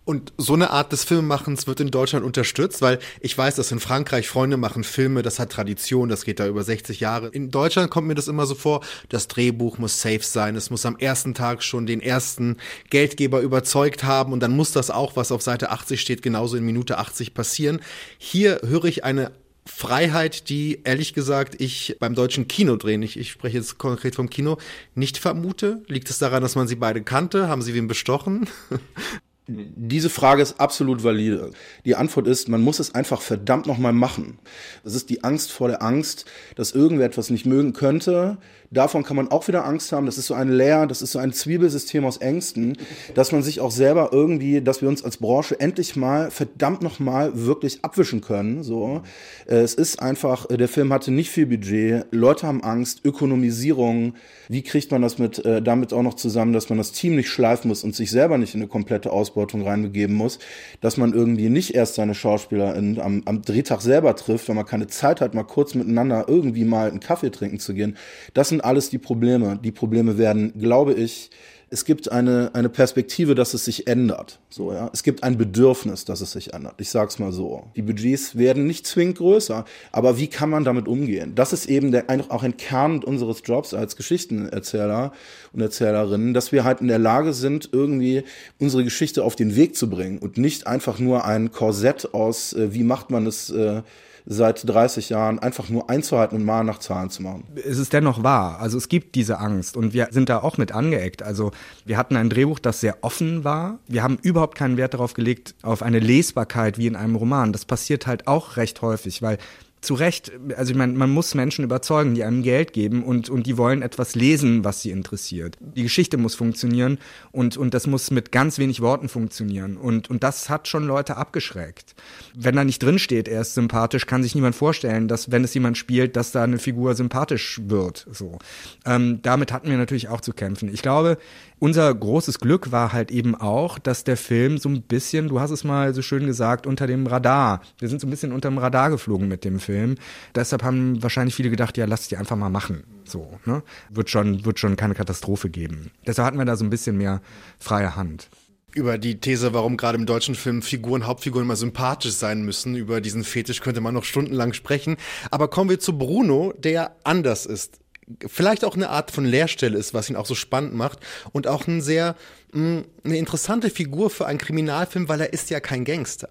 Und 0.08 0.32
so 0.38 0.54
eine 0.54 0.70
Art 0.70 0.90
des 0.90 1.04
Filmemachens 1.04 1.66
wird 1.66 1.80
in 1.80 1.90
Deutschland 1.90 2.24
unterstützt, 2.24 2.80
weil 2.80 2.98
ich 3.20 3.36
weiß, 3.36 3.56
dass 3.56 3.72
in 3.72 3.78
Frankreich 3.78 4.26
Freunde 4.26 4.56
machen 4.56 4.82
Filme, 4.82 5.20
das 5.20 5.38
hat 5.38 5.52
Tradition, 5.52 6.08
das 6.08 6.24
geht 6.24 6.40
da 6.40 6.46
über 6.46 6.64
60 6.64 6.98
Jahre. 6.98 7.28
In 7.28 7.50
Deutschland 7.50 7.90
kommt 7.90 8.08
mir 8.08 8.14
das 8.14 8.26
immer 8.26 8.46
so 8.46 8.54
vor, 8.54 8.80
das 9.10 9.28
Drehbuch 9.28 9.76
muss 9.76 10.00
safe 10.00 10.22
sein, 10.22 10.56
es 10.56 10.70
muss 10.70 10.86
am 10.86 10.96
ersten 10.96 11.34
Tag 11.34 11.62
schon 11.62 11.84
den 11.84 12.00
ersten 12.00 12.56
Geldgeber 12.88 13.42
überzeugt 13.42 14.02
haben 14.02 14.32
und 14.32 14.40
dann 14.40 14.56
muss 14.56 14.72
das 14.72 14.90
auch, 14.90 15.14
was 15.14 15.30
auf 15.30 15.42
Seite 15.42 15.70
80 15.70 16.00
steht, 16.00 16.22
genauso 16.22 16.56
in 16.56 16.64
Minute 16.64 16.96
80 16.96 17.34
passieren. 17.34 17.80
Hier 18.16 18.62
höre 18.64 18.86
ich 18.86 19.04
eine 19.04 19.32
Freiheit, 19.66 20.48
die 20.48 20.80
ehrlich 20.84 21.12
gesagt 21.12 21.60
ich 21.60 21.96
beim 22.00 22.14
deutschen 22.14 22.48
Kino 22.48 22.76
drehen, 22.76 23.02
ich, 23.02 23.18
ich 23.18 23.30
spreche 23.30 23.58
jetzt 23.58 23.76
konkret 23.76 24.14
vom 24.14 24.30
Kino, 24.30 24.56
nicht 24.94 25.18
vermute. 25.18 25.82
Liegt 25.86 26.08
es 26.08 26.18
daran, 26.18 26.42
dass 26.42 26.54
man 26.54 26.66
sie 26.66 26.76
beide 26.76 27.02
kannte? 27.02 27.48
Haben 27.48 27.60
sie 27.60 27.74
wen 27.74 27.88
bestochen? 27.88 28.48
Diese 29.50 30.10
Frage 30.10 30.42
ist 30.42 30.60
absolut 30.60 31.02
valide. 31.02 31.52
Die 31.86 31.96
Antwort 31.96 32.26
ist, 32.26 32.50
man 32.50 32.60
muss 32.60 32.80
es 32.80 32.94
einfach 32.94 33.22
verdammt 33.22 33.66
nochmal 33.66 33.94
machen. 33.94 34.38
Das 34.84 34.94
ist 34.94 35.08
die 35.08 35.24
Angst 35.24 35.52
vor 35.52 35.68
der 35.68 35.82
Angst, 35.82 36.26
dass 36.54 36.72
irgendwer 36.72 37.06
etwas 37.06 37.30
nicht 37.30 37.46
mögen 37.46 37.72
könnte. 37.72 38.36
Davon 38.70 39.04
kann 39.04 39.16
man 39.16 39.28
auch 39.28 39.48
wieder 39.48 39.64
Angst 39.64 39.90
haben. 39.92 40.04
Das 40.04 40.18
ist 40.18 40.26
so 40.26 40.34
ein 40.34 40.50
Leer, 40.50 40.86
das 40.86 41.00
ist 41.00 41.12
so 41.12 41.18
ein 41.18 41.32
Zwiebelsystem 41.32 42.04
aus 42.04 42.18
Ängsten, 42.18 42.76
dass 43.14 43.32
man 43.32 43.42
sich 43.42 43.60
auch 43.60 43.70
selber 43.70 44.10
irgendwie, 44.12 44.60
dass 44.60 44.82
wir 44.82 44.90
uns 44.90 45.02
als 45.02 45.16
Branche 45.16 45.58
endlich 45.58 45.96
mal 45.96 46.30
verdammt 46.30 46.82
nochmal 46.82 47.30
wirklich 47.34 47.82
abwischen 47.82 48.20
können. 48.20 48.62
So, 48.62 49.00
es 49.46 49.72
ist 49.72 50.02
einfach, 50.02 50.44
der 50.44 50.68
Film 50.68 50.92
hatte 50.92 51.10
nicht 51.10 51.30
viel 51.30 51.46
Budget. 51.46 52.04
Leute 52.10 52.46
haben 52.46 52.62
Angst, 52.62 53.00
Ökonomisierung. 53.02 54.12
Wie 54.50 54.62
kriegt 54.62 54.90
man 54.90 55.00
das 55.00 55.16
mit, 55.16 55.42
äh, 55.46 55.62
damit 55.62 55.94
auch 55.94 56.02
noch 56.02 56.14
zusammen, 56.14 56.52
dass 56.52 56.68
man 56.68 56.76
das 56.76 56.92
Team 56.92 57.16
nicht 57.16 57.30
schleifen 57.30 57.68
muss 57.68 57.82
und 57.82 57.96
sich 57.96 58.10
selber 58.10 58.36
nicht 58.36 58.54
in 58.54 58.60
eine 58.60 58.68
komplette 58.68 59.10
Ausbildung 59.10 59.37
Verantwortung 59.38 59.62
reinbegeben 59.62 60.16
muss, 60.16 60.38
dass 60.80 60.96
man 60.96 61.12
irgendwie 61.12 61.48
nicht 61.48 61.74
erst 61.74 61.94
seine 61.94 62.14
Schauspieler 62.14 62.74
in, 62.74 63.00
am, 63.00 63.22
am 63.24 63.42
Drehtag 63.42 63.80
selber 63.80 64.16
trifft, 64.16 64.48
wenn 64.48 64.56
man 64.56 64.66
keine 64.66 64.88
Zeit 64.88 65.20
hat, 65.20 65.34
mal 65.34 65.44
kurz 65.44 65.74
miteinander 65.74 66.24
irgendwie 66.28 66.64
mal 66.64 66.90
einen 66.90 67.00
Kaffee 67.00 67.30
trinken 67.30 67.60
zu 67.60 67.74
gehen. 67.74 67.96
Das 68.34 68.48
sind 68.48 68.62
alles 68.62 68.90
die 68.90 68.98
Probleme. 68.98 69.58
Die 69.62 69.72
Probleme 69.72 70.18
werden, 70.18 70.52
glaube 70.58 70.94
ich, 70.94 71.30
es 71.70 71.84
gibt 71.84 72.10
eine, 72.10 72.50
eine 72.54 72.68
Perspektive, 72.68 73.34
dass 73.34 73.52
es 73.52 73.64
sich 73.64 73.86
ändert. 73.86 74.38
So, 74.48 74.72
ja. 74.72 74.90
Es 74.92 75.02
gibt 75.02 75.22
ein 75.22 75.36
Bedürfnis, 75.36 76.04
dass 76.04 76.20
es 76.20 76.32
sich 76.32 76.54
ändert. 76.54 76.74
Ich 76.78 76.90
sag's 76.90 77.18
mal 77.18 77.30
so. 77.30 77.66
Die 77.76 77.82
Budgets 77.82 78.38
werden 78.38 78.66
nicht 78.66 78.86
zwingend 78.86 79.18
größer, 79.18 79.64
aber 79.92 80.18
wie 80.18 80.28
kann 80.28 80.48
man 80.48 80.64
damit 80.64 80.88
umgehen? 80.88 81.34
Das 81.34 81.52
ist 81.52 81.66
eben 81.66 81.92
der, 81.92 82.06
auch 82.30 82.42
ein 82.42 82.56
Kern 82.56 83.04
unseres 83.04 83.42
Jobs 83.44 83.74
als 83.74 83.96
Geschichtenerzähler 83.96 85.12
und 85.52 85.60
Erzählerinnen, 85.60 86.32
dass 86.32 86.52
wir 86.52 86.64
halt 86.64 86.80
in 86.80 86.88
der 86.88 86.98
Lage 86.98 87.34
sind, 87.34 87.68
irgendwie 87.70 88.24
unsere 88.58 88.84
Geschichte 88.84 89.22
auf 89.22 89.36
den 89.36 89.54
Weg 89.54 89.76
zu 89.76 89.90
bringen 89.90 90.18
und 90.18 90.38
nicht 90.38 90.66
einfach 90.66 90.98
nur 90.98 91.26
ein 91.26 91.52
Korsett 91.52 92.14
aus, 92.14 92.54
äh, 92.54 92.72
wie 92.72 92.82
macht 92.82 93.10
man 93.10 93.26
es, 93.26 93.50
äh, 93.50 93.82
seit 94.30 94.68
30 94.68 95.08
Jahren 95.08 95.38
einfach 95.38 95.70
nur 95.70 95.88
einzuhalten 95.88 96.36
und 96.36 96.44
mal 96.44 96.62
nach 96.62 96.78
Zahlen 96.78 97.08
zu 97.08 97.22
machen. 97.22 97.44
Es 97.56 97.78
ist 97.78 97.94
dennoch 97.94 98.22
wahr. 98.22 98.60
Also 98.60 98.76
es 98.76 98.88
gibt 98.88 99.14
diese 99.14 99.38
Angst 99.38 99.74
und 99.74 99.94
wir 99.94 100.08
sind 100.10 100.28
da 100.28 100.40
auch 100.40 100.58
mit 100.58 100.72
angeeckt. 100.72 101.22
Also 101.22 101.50
wir 101.86 101.96
hatten 101.96 102.14
ein 102.14 102.28
Drehbuch, 102.28 102.58
das 102.58 102.80
sehr 102.80 102.98
offen 103.00 103.42
war. 103.44 103.78
Wir 103.86 104.02
haben 104.02 104.18
überhaupt 104.20 104.56
keinen 104.56 104.76
Wert 104.76 104.92
darauf 104.92 105.14
gelegt, 105.14 105.54
auf 105.62 105.82
eine 105.82 105.98
Lesbarkeit 105.98 106.76
wie 106.76 106.86
in 106.86 106.94
einem 106.94 107.16
Roman. 107.16 107.52
Das 107.54 107.64
passiert 107.64 108.06
halt 108.06 108.26
auch 108.26 108.58
recht 108.58 108.82
häufig, 108.82 109.22
weil 109.22 109.38
zu 109.80 109.94
Recht, 109.94 110.32
also 110.56 110.72
ich 110.72 110.76
meine, 110.76 110.92
man 110.94 111.10
muss 111.10 111.34
Menschen 111.34 111.64
überzeugen, 111.64 112.14
die 112.14 112.24
einem 112.24 112.42
Geld 112.42 112.72
geben 112.72 113.04
und, 113.04 113.30
und 113.30 113.46
die 113.46 113.56
wollen 113.56 113.82
etwas 113.82 114.14
lesen, 114.14 114.64
was 114.64 114.82
sie 114.82 114.90
interessiert. 114.90 115.56
Die 115.60 115.84
Geschichte 115.84 116.16
muss 116.16 116.34
funktionieren 116.34 116.98
und, 117.30 117.56
und 117.56 117.74
das 117.74 117.86
muss 117.86 118.10
mit 118.10 118.32
ganz 118.32 118.58
wenig 118.58 118.80
Worten 118.80 119.08
funktionieren. 119.08 119.76
Und, 119.76 120.10
und 120.10 120.22
das 120.24 120.50
hat 120.50 120.66
schon 120.66 120.86
Leute 120.86 121.16
abgeschreckt. 121.16 121.94
Wenn 122.34 122.56
da 122.56 122.64
nicht 122.64 122.82
drinsteht, 122.82 123.28
er 123.28 123.42
ist 123.42 123.54
sympathisch, 123.54 124.06
kann 124.06 124.22
sich 124.22 124.34
niemand 124.34 124.56
vorstellen, 124.56 125.06
dass, 125.06 125.30
wenn 125.30 125.44
es 125.44 125.54
jemand 125.54 125.78
spielt, 125.78 126.16
dass 126.16 126.32
da 126.32 126.42
eine 126.42 126.58
Figur 126.58 126.94
sympathisch 126.94 127.60
wird. 127.64 128.06
So. 128.10 128.38
Ähm, 128.84 129.20
damit 129.22 129.52
hatten 129.52 129.70
wir 129.70 129.76
natürlich 129.76 130.08
auch 130.08 130.20
zu 130.20 130.32
kämpfen. 130.32 130.72
Ich 130.72 130.82
glaube, 130.82 131.18
unser 131.58 131.94
großes 131.94 132.38
Glück 132.38 132.72
war 132.72 132.92
halt 132.92 133.10
eben 133.10 133.34
auch, 133.34 133.78
dass 133.78 134.04
der 134.04 134.16
Film 134.16 134.58
so 134.58 134.68
ein 134.68 134.82
bisschen, 134.82 135.28
du 135.28 135.40
hast 135.40 135.50
es 135.50 135.64
mal 135.64 135.94
so 135.94 136.02
schön 136.02 136.26
gesagt, 136.26 136.66
unter 136.66 136.86
dem 136.86 137.06
Radar. 137.06 137.62
Wir 137.78 137.88
sind 137.88 138.00
so 138.00 138.06
ein 138.06 138.10
bisschen 138.10 138.32
unter 138.32 138.48
dem 138.48 138.58
Radar 138.58 138.90
geflogen 138.90 139.28
mit 139.28 139.44
dem 139.44 139.60
Film. 139.60 139.96
Deshalb 140.34 140.62
haben 140.62 141.02
wahrscheinlich 141.02 141.34
viele 141.34 141.50
gedacht, 141.50 141.76
ja, 141.76 141.86
lass 141.86 142.08
die 142.08 142.16
einfach 142.16 142.36
mal 142.36 142.50
machen. 142.50 142.84
So, 143.04 143.38
ne? 143.44 143.62
Wird 143.90 144.10
schon, 144.10 144.44
wird 144.44 144.58
schon 144.58 144.76
keine 144.76 144.94
Katastrophe 144.94 145.50
geben. 145.50 145.90
Deshalb 146.06 146.26
hatten 146.26 146.38
wir 146.38 146.44
da 146.44 146.56
so 146.56 146.64
ein 146.64 146.70
bisschen 146.70 146.96
mehr 146.96 147.20
freie 147.58 147.96
Hand 147.96 148.28
über 148.74 148.98
die 148.98 149.18
These, 149.18 149.54
warum 149.54 149.76
gerade 149.76 149.98
im 149.98 150.06
deutschen 150.06 150.34
Film 150.34 150.62
Figuren, 150.62 151.06
Hauptfiguren 151.06 151.44
immer 151.44 151.56
sympathisch 151.56 152.12
sein 152.12 152.42
müssen. 152.42 152.76
Über 152.76 153.00
diesen 153.00 153.24
Fetisch 153.24 153.60
könnte 153.60 153.80
man 153.80 153.94
noch 153.94 154.04
stundenlang 154.04 154.52
sprechen. 154.52 154.96
Aber 155.30 155.48
kommen 155.48 155.70
wir 155.70 155.80
zu 155.80 155.98
Bruno, 155.98 156.52
der 156.56 156.94
anders 157.02 157.44
ist 157.44 157.80
vielleicht 158.26 158.64
auch 158.64 158.74
eine 158.74 158.90
Art 158.90 159.10
von 159.10 159.24
Leerstelle 159.24 159.78
ist, 159.78 159.94
was 159.94 160.10
ihn 160.10 160.16
auch 160.16 160.26
so 160.26 160.34
spannend 160.34 160.74
macht 160.74 161.00
und 161.32 161.46
auch 161.46 161.66
ein 161.66 161.80
sehr 161.80 162.16
mh, 162.52 162.80
mm, 162.80 162.84
eine 163.04 163.18
interessante 163.18 163.70
Figur 163.70 164.10
für 164.10 164.26
einen 164.26 164.38
Kriminalfilm, 164.38 165.08
weil 165.08 165.20
er 165.20 165.32
ist 165.32 165.50
ja 165.50 165.60
kein 165.60 165.84
Gangster. 165.84 166.28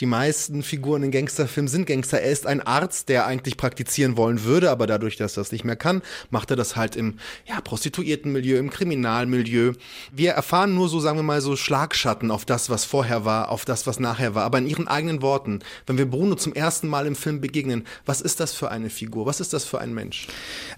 Die 0.00 0.06
meisten 0.06 0.62
Figuren 0.62 1.02
in 1.02 1.10
Gangsterfilmen 1.10 1.68
sind 1.68 1.86
Gangster. 1.86 2.20
Er 2.20 2.30
ist 2.30 2.46
ein 2.46 2.60
Arzt, 2.60 3.08
der 3.08 3.26
eigentlich 3.26 3.56
praktizieren 3.56 4.16
wollen 4.16 4.44
würde, 4.44 4.70
aber 4.70 4.86
dadurch, 4.86 5.16
dass 5.16 5.36
er 5.36 5.42
das 5.42 5.52
nicht 5.52 5.64
mehr 5.64 5.76
kann, 5.76 6.02
macht 6.30 6.50
er 6.50 6.56
das 6.56 6.76
halt 6.76 6.96
im 6.96 7.18
ja, 7.46 7.60
Prostituiertenmilieu, 7.60 8.58
im 8.58 8.70
Kriminalmilieu. 8.70 9.72
Wir 10.12 10.32
erfahren 10.32 10.74
nur 10.74 10.88
so, 10.88 11.00
sagen 11.00 11.18
wir 11.18 11.22
mal, 11.22 11.40
so 11.40 11.56
Schlagschatten 11.56 12.30
auf 12.30 12.44
das, 12.44 12.70
was 12.70 12.84
vorher 12.84 13.24
war, 13.24 13.50
auf 13.50 13.64
das, 13.64 13.86
was 13.86 14.00
nachher 14.00 14.34
war. 14.34 14.44
Aber 14.44 14.58
in 14.58 14.66
ihren 14.66 14.88
eigenen 14.88 15.22
Worten, 15.22 15.60
wenn 15.86 15.98
wir 15.98 16.10
Bruno 16.10 16.34
zum 16.34 16.54
ersten 16.54 16.88
Mal 16.88 17.06
im 17.06 17.16
Film 17.16 17.40
begegnen, 17.40 17.84
was 18.06 18.20
ist 18.20 18.40
das 18.40 18.52
für 18.52 18.70
eine 18.70 18.90
Figur? 18.90 19.26
Was 19.26 19.40
ist 19.40 19.52
das 19.52 19.64
für 19.64 19.80
ein 19.80 19.94
Mensch? 19.94 20.28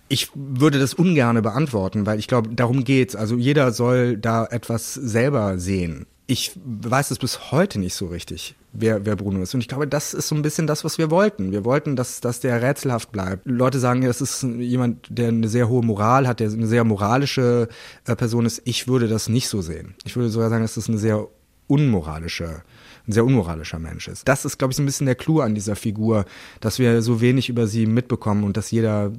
Ich 0.08 0.28
würde 0.34 0.78
das 0.78 0.94
ungerne 0.94 1.42
beantworten, 1.42 2.06
weil 2.06 2.18
ich 2.18 2.28
glaube, 2.28 2.50
darum 2.54 2.84
geht's. 2.84 3.16
Also 3.16 3.36
jeder 3.36 3.72
soll 3.72 4.16
da 4.16 4.46
etwas 4.46 4.94
selber 4.94 5.58
sehen 5.58 6.06
ich 6.30 6.52
weiß 6.64 7.10
es 7.10 7.18
bis 7.18 7.50
heute 7.50 7.80
nicht 7.80 7.94
so 7.94 8.06
richtig, 8.06 8.54
wer, 8.72 9.04
wer 9.04 9.16
Bruno 9.16 9.42
ist. 9.42 9.52
Und 9.52 9.62
ich 9.62 9.66
glaube, 9.66 9.88
das 9.88 10.14
ist 10.14 10.28
so 10.28 10.36
ein 10.36 10.42
bisschen 10.42 10.68
das, 10.68 10.84
was 10.84 10.96
wir 10.96 11.10
wollten. 11.10 11.50
Wir 11.50 11.64
wollten, 11.64 11.96
dass, 11.96 12.20
dass 12.20 12.38
der 12.38 12.62
rätselhaft 12.62 13.10
bleibt. 13.10 13.46
Leute 13.46 13.80
sagen, 13.80 14.02
das 14.02 14.20
ist 14.20 14.44
jemand, 14.44 15.08
der 15.10 15.28
eine 15.28 15.48
sehr 15.48 15.68
hohe 15.68 15.84
Moral 15.84 16.28
hat, 16.28 16.38
der 16.38 16.50
eine 16.50 16.68
sehr 16.68 16.84
moralische 16.84 17.68
äh, 18.06 18.14
Person 18.14 18.46
ist. 18.46 18.62
Ich 18.64 18.86
würde 18.86 19.08
das 19.08 19.28
nicht 19.28 19.48
so 19.48 19.60
sehen. 19.60 19.96
Ich 20.04 20.14
würde 20.14 20.30
sogar 20.30 20.50
sagen, 20.50 20.62
dass 20.62 20.76
das 20.76 20.88
eine 20.88 20.98
sehr 20.98 21.26
unmoralische 21.66 22.62
ein 23.08 23.12
sehr 23.12 23.24
unmoralischer 23.24 23.78
Mensch 23.78 24.08
ist. 24.08 24.28
Das 24.28 24.44
ist, 24.44 24.58
glaube 24.58 24.72
ich, 24.72 24.76
so 24.76 24.82
ein 24.82 24.86
bisschen 24.86 25.06
der 25.06 25.14
Clou 25.14 25.40
an 25.40 25.54
dieser 25.54 25.74
Figur, 25.74 26.26
dass 26.60 26.78
wir 26.78 27.00
so 27.00 27.22
wenig 27.22 27.48
über 27.48 27.66
sie 27.66 27.86
mitbekommen 27.86 28.44
und 28.44 28.58
dass 28.58 28.70
jeder 28.70 29.10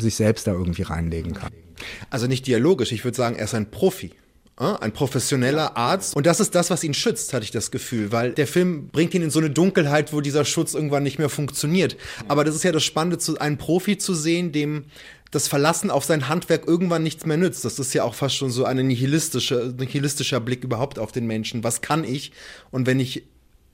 sich 0.00 0.16
selbst 0.16 0.48
da 0.48 0.52
irgendwie 0.52 0.82
reinlegen 0.82 1.34
kann. 1.34 1.52
Also 2.10 2.26
nicht 2.26 2.48
dialogisch, 2.48 2.90
ich 2.90 3.04
würde 3.04 3.16
sagen, 3.16 3.36
er 3.36 3.44
ist 3.44 3.54
ein 3.54 3.70
Profi. 3.70 4.12
Ein 4.58 4.92
professioneller 4.92 5.76
Arzt. 5.76 6.16
Und 6.16 6.26
das 6.26 6.40
ist 6.40 6.54
das, 6.54 6.68
was 6.68 6.82
ihn 6.82 6.92
schützt, 6.92 7.32
hatte 7.32 7.44
ich 7.44 7.52
das 7.52 7.70
Gefühl, 7.70 8.10
weil 8.10 8.32
der 8.32 8.48
Film 8.48 8.88
bringt 8.88 9.14
ihn 9.14 9.22
in 9.22 9.30
so 9.30 9.38
eine 9.38 9.50
Dunkelheit, 9.50 10.12
wo 10.12 10.20
dieser 10.20 10.44
Schutz 10.44 10.74
irgendwann 10.74 11.04
nicht 11.04 11.18
mehr 11.18 11.28
funktioniert. 11.28 11.96
Aber 12.26 12.42
das 12.42 12.56
ist 12.56 12.64
ja 12.64 12.72
das 12.72 12.82
Spannende, 12.82 13.18
einen 13.40 13.56
Profi 13.56 13.98
zu 13.98 14.14
sehen, 14.14 14.50
dem 14.50 14.86
das 15.30 15.46
Verlassen 15.46 15.90
auf 15.90 16.04
sein 16.04 16.28
Handwerk 16.28 16.66
irgendwann 16.66 17.02
nichts 17.02 17.24
mehr 17.24 17.36
nützt. 17.36 17.64
Das 17.64 17.78
ist 17.78 17.94
ja 17.94 18.02
auch 18.02 18.14
fast 18.14 18.34
schon 18.34 18.50
so 18.50 18.64
ein 18.64 18.84
nihilistischer, 18.84 19.66
nihilistischer 19.66 20.40
Blick 20.40 20.64
überhaupt 20.64 20.98
auf 20.98 21.12
den 21.12 21.26
Menschen. 21.26 21.62
Was 21.62 21.80
kann 21.80 22.02
ich? 22.02 22.32
Und 22.70 22.86
wenn 22.86 22.98
ich 22.98 23.24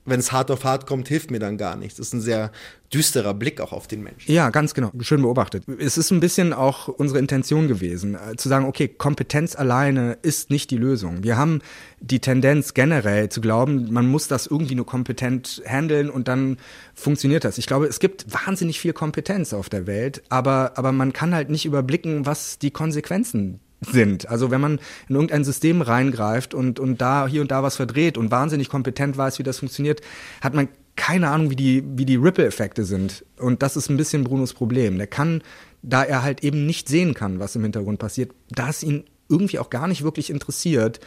wenn 0.05 0.19
es 0.19 0.31
hart 0.31 0.51
auf 0.51 0.63
hart 0.63 0.85
kommt, 0.85 1.07
hilft 1.07 1.31
mir 1.31 1.39
dann 1.39 1.57
gar 1.57 1.75
nichts. 1.75 1.97
Das 1.97 2.07
ist 2.07 2.13
ein 2.13 2.21
sehr 2.21 2.51
düsterer 2.93 3.33
Blick 3.33 3.59
auch 3.59 3.73
auf 3.73 3.87
den 3.87 4.03
Menschen. 4.03 4.31
Ja, 4.31 4.51
ganz 4.51 4.73
genau. 4.73 4.91
Schön 5.01 5.21
beobachtet. 5.21 5.63
Es 5.79 5.97
ist 5.97 6.11
ein 6.11 6.19
bisschen 6.19 6.53
auch 6.53 6.87
unsere 6.87 7.19
Intention 7.19 7.67
gewesen, 7.67 8.15
äh, 8.15 8.35
zu 8.35 8.47
sagen, 8.47 8.65
okay, 8.65 8.87
Kompetenz 8.87 9.55
alleine 9.55 10.17
ist 10.21 10.51
nicht 10.51 10.69
die 10.71 10.77
Lösung. 10.77 11.23
Wir 11.23 11.35
haben 11.37 11.61
die 11.99 12.19
Tendenz 12.19 12.73
generell 12.73 13.29
zu 13.29 13.41
glauben, 13.41 13.91
man 13.91 14.07
muss 14.07 14.27
das 14.27 14.47
irgendwie 14.47 14.75
nur 14.75 14.85
kompetent 14.85 15.63
handeln 15.65 16.09
und 16.09 16.27
dann 16.27 16.57
funktioniert 16.93 17.43
das. 17.43 17.57
Ich 17.57 17.65
glaube, 17.65 17.87
es 17.87 17.99
gibt 17.99 18.31
wahnsinnig 18.31 18.79
viel 18.79 18.93
Kompetenz 18.93 19.53
auf 19.53 19.69
der 19.69 19.87
Welt, 19.87 20.21
aber, 20.29 20.73
aber 20.75 20.91
man 20.91 21.11
kann 21.11 21.33
halt 21.33 21.49
nicht 21.49 21.65
überblicken, 21.65 22.25
was 22.25 22.59
die 22.59 22.71
Konsequenzen 22.71 23.59
sind. 23.81 24.29
Also 24.29 24.51
wenn 24.51 24.61
man 24.61 24.79
in 25.09 25.15
irgendein 25.15 25.43
System 25.43 25.81
reingreift 25.81 26.53
und, 26.53 26.79
und 26.79 27.01
da 27.01 27.27
hier 27.27 27.41
und 27.41 27.51
da 27.51 27.63
was 27.63 27.75
verdreht 27.75 28.17
und 28.17 28.31
wahnsinnig 28.31 28.69
kompetent 28.69 29.17
weiß, 29.17 29.39
wie 29.39 29.43
das 29.43 29.59
funktioniert, 29.59 30.01
hat 30.41 30.53
man 30.53 30.67
keine 30.95 31.29
Ahnung, 31.29 31.49
wie 31.49 31.55
die, 31.55 31.83
wie 31.85 32.05
die 32.05 32.15
Ripple-Effekte 32.15 32.85
sind. 32.85 33.25
Und 33.37 33.61
das 33.61 33.75
ist 33.75 33.89
ein 33.89 33.97
bisschen 33.97 34.23
Brunos 34.23 34.53
Problem. 34.53 34.97
Der 34.97 35.07
kann, 35.07 35.43
da 35.81 36.03
er 36.03 36.23
halt 36.23 36.43
eben 36.43 36.65
nicht 36.65 36.87
sehen 36.87 37.13
kann, 37.13 37.39
was 37.39 37.55
im 37.55 37.63
Hintergrund 37.63 37.99
passiert, 37.99 38.31
da 38.49 38.69
es 38.69 38.81
ihn 38.81 39.03
irgendwie 39.27 39.59
auch 39.59 39.69
gar 39.69 39.87
nicht 39.87 40.03
wirklich 40.03 40.29
interessiert, 40.29 40.99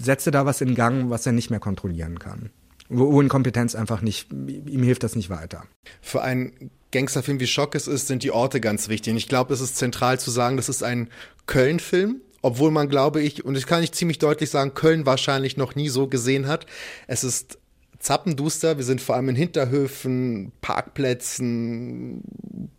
setzt 0.00 0.26
er 0.26 0.32
da 0.32 0.46
was 0.46 0.60
in 0.60 0.74
Gang, 0.74 1.10
was 1.10 1.26
er 1.26 1.32
nicht 1.32 1.50
mehr 1.50 1.60
kontrollieren 1.60 2.18
kann. 2.18 2.50
Wo, 2.88 3.20
Inkompetenz 3.20 3.74
einfach 3.74 4.00
nicht, 4.00 4.32
ihm 4.32 4.82
hilft 4.82 5.02
das 5.02 5.16
nicht 5.16 5.28
weiter. 5.28 5.64
Für 6.00 6.22
einen 6.22 6.70
Gangsterfilm 6.96 7.40
wie 7.40 7.46
Schock 7.46 7.74
es 7.74 7.88
ist, 7.88 8.06
sind 8.06 8.22
die 8.22 8.30
Orte 8.30 8.60
ganz 8.60 8.88
wichtig. 8.88 9.12
Und 9.12 9.18
ich 9.18 9.28
glaube, 9.28 9.52
es 9.52 9.60
ist 9.60 9.76
zentral 9.76 10.18
zu 10.18 10.30
sagen, 10.30 10.56
das 10.56 10.70
ist 10.70 10.82
ein 10.82 11.10
Köln-Film, 11.46 12.22
obwohl 12.40 12.70
man, 12.70 12.88
glaube 12.88 13.20
ich, 13.20 13.44
und 13.44 13.56
ich 13.56 13.66
kann 13.66 13.82
nicht 13.82 13.94
ziemlich 13.94 14.18
deutlich 14.18 14.48
sagen, 14.48 14.72
Köln 14.72 15.04
wahrscheinlich 15.04 15.56
noch 15.58 15.74
nie 15.74 15.90
so 15.90 16.06
gesehen 16.06 16.46
hat. 16.46 16.64
Es 17.06 17.22
ist 17.22 17.58
zappenduster. 17.98 18.78
Wir 18.78 18.84
sind 18.84 19.02
vor 19.02 19.14
allem 19.16 19.28
in 19.28 19.36
Hinterhöfen, 19.36 20.52
Parkplätzen, 20.62 22.22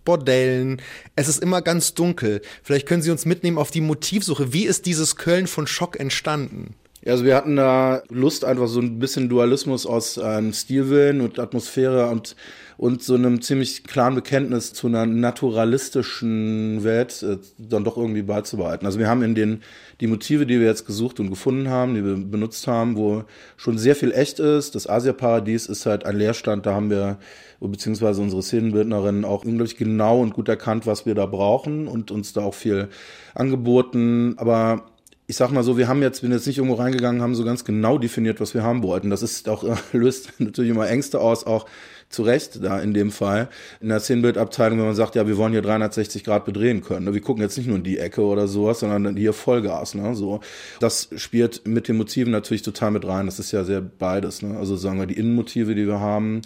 Bordellen. 0.03 0.81
Es 1.15 1.27
ist 1.27 1.43
immer 1.43 1.62
ganz 1.62 1.93
dunkel. 1.93 2.41
Vielleicht 2.63 2.88
können 2.88 3.01
Sie 3.03 3.12
uns 3.12 3.25
mitnehmen 3.25 3.57
auf 3.57 3.69
die 3.69 3.81
Motivsuche. 3.81 4.53
Wie 4.53 4.65
ist 4.65 4.86
dieses 4.86 5.15
Köln 5.15 5.45
von 5.45 5.67
Schock 5.67 6.00
entstanden? 6.00 6.75
Also 7.08 7.24
wir 7.24 7.36
hatten 7.36 7.56
da 7.56 8.04
Lust, 8.10 8.46
einfach 8.46 8.68
so 8.68 8.80
ein 8.80 9.00
bisschen 9.00 9.30
Dualismus 9.30 9.86
aus 9.86 10.20
einem 10.20 10.54
Stilwillen 10.54 11.22
und 11.22 11.40
Atmosphäre 11.40 12.08
und 12.08 12.36
und 12.78 13.02
so 13.02 13.16
einem 13.16 13.42
ziemlich 13.42 13.84
klaren 13.84 14.14
Bekenntnis 14.14 14.72
zu 14.72 14.88
einer 14.88 15.06
naturalistischen 15.06 16.84
Welt 16.84 17.24
äh, 17.24 17.38
dann 17.58 17.84
doch 17.84 17.98
irgendwie 17.98 18.22
beizubehalten. 18.22 18.86
Also 18.86 19.00
wir 19.00 19.10
haben 19.10 19.24
in 19.24 19.34
den 19.34 19.64
die 20.00 20.06
Motive, 20.06 20.46
die 20.46 20.60
wir 20.60 20.68
jetzt 20.68 20.86
gesucht 20.86 21.20
und 21.20 21.32
gefunden 21.32 21.70
haben, 21.70 21.96
die 21.96 22.06
wir 22.06 22.16
benutzt 22.16 22.68
haben, 22.68 22.96
wo 22.96 23.24
schon 23.58 23.80
sehr 23.80 23.96
viel 23.96 24.12
echt 24.12 24.40
ist. 24.40 24.76
Das 24.76 24.88
Asiaparadies 24.88 25.66
ist 25.66 25.88
halt 25.88 26.06
ein 26.06 26.18
Leerstand, 26.18 26.68
da 26.68 26.76
haben 26.76 26.92
wir 26.92 27.18
beziehungsweise 27.60 28.22
unsere 28.22 28.44
Szenenbildnerinnen 28.44 29.26
auch 29.26 29.44
unglaublich 29.44 29.78
genau 29.78 30.22
und 30.22 30.36
gut 30.36 30.48
erkannt, 30.48 30.86
was 30.86 31.08
wir 31.08 31.16
da 31.16 31.26
brauchen 31.26 31.88
und 31.88 32.12
uns 32.12 32.34
da 32.34 32.42
auch 32.42 32.54
viel 32.54 32.90
angeboten. 33.34 34.36
Aber 34.38 34.86
ich 35.29 35.36
sag 35.36 35.51
mal 35.51 35.62
so, 35.63 35.77
wir 35.77 35.89
haben 35.89 36.01
jetzt, 36.01 36.22
bin 36.22 36.31
jetzt 36.31 36.48
nicht 36.48 36.57
irgendwo 36.57 36.75
reingegangen, 36.75 37.22
haben 37.22 37.36
so 37.36 37.43
ganz 37.43 37.65
genau 37.65 37.98
definiert, 37.98 38.39
was 38.39 38.53
wir 38.53 38.63
haben 38.63 38.81
wollten. 38.81 39.10
Das 39.10 39.22
ist 39.22 39.50
auch, 39.50 39.65
löst 39.91 40.31
natürlich 40.39 40.72
immer 40.72 40.88
Ängste 40.88 41.19
aus, 41.19 41.46
auch 41.46 41.65
zu 42.07 42.24
Recht 42.24 42.63
da 42.63 42.79
in 42.79 42.93
dem 42.93 43.12
Fall. 43.12 43.50
In 43.81 43.89
der 43.89 44.00
Szenenbildabteilung, 44.00 44.79
wenn 44.79 44.86
man 44.86 44.96
sagt, 44.96 45.15
ja, 45.15 45.27
wir 45.27 45.36
wollen 45.36 45.51
hier 45.51 45.62
360 45.62 46.24
Grad 46.24 46.46
bedrehen 46.46 46.81
können. 46.81 47.13
Wir 47.13 47.19
gucken 47.19 47.43
jetzt 47.43 47.57
nicht 47.57 47.67
nur 47.67 47.75
in 47.75 47.84
die 47.84 47.98
Ecke 47.98 48.22
oder 48.22 48.48
sowas, 48.48 48.79
sondern 48.79 49.17
hier 49.17 49.34
Vollgas, 49.34 49.96
ne, 49.96 50.15
so. 50.15 50.39
Das 50.79 51.10
spielt 51.17 51.67
mit 51.67 51.89
den 51.89 51.98
Motiven 51.98 52.31
natürlich 52.31 52.62
total 52.62 52.91
mit 52.91 53.05
rein. 53.05 53.25
Das 53.25 53.38
ist 53.38 53.51
ja 53.51 53.65
sehr 53.65 53.81
beides, 53.81 54.41
ne. 54.41 54.57
Also 54.57 54.77
sagen 54.77 54.98
wir, 54.98 55.07
die 55.07 55.17
Innenmotive, 55.17 55.75
die 55.75 55.88
wir 55.88 56.00
haben, 56.00 56.41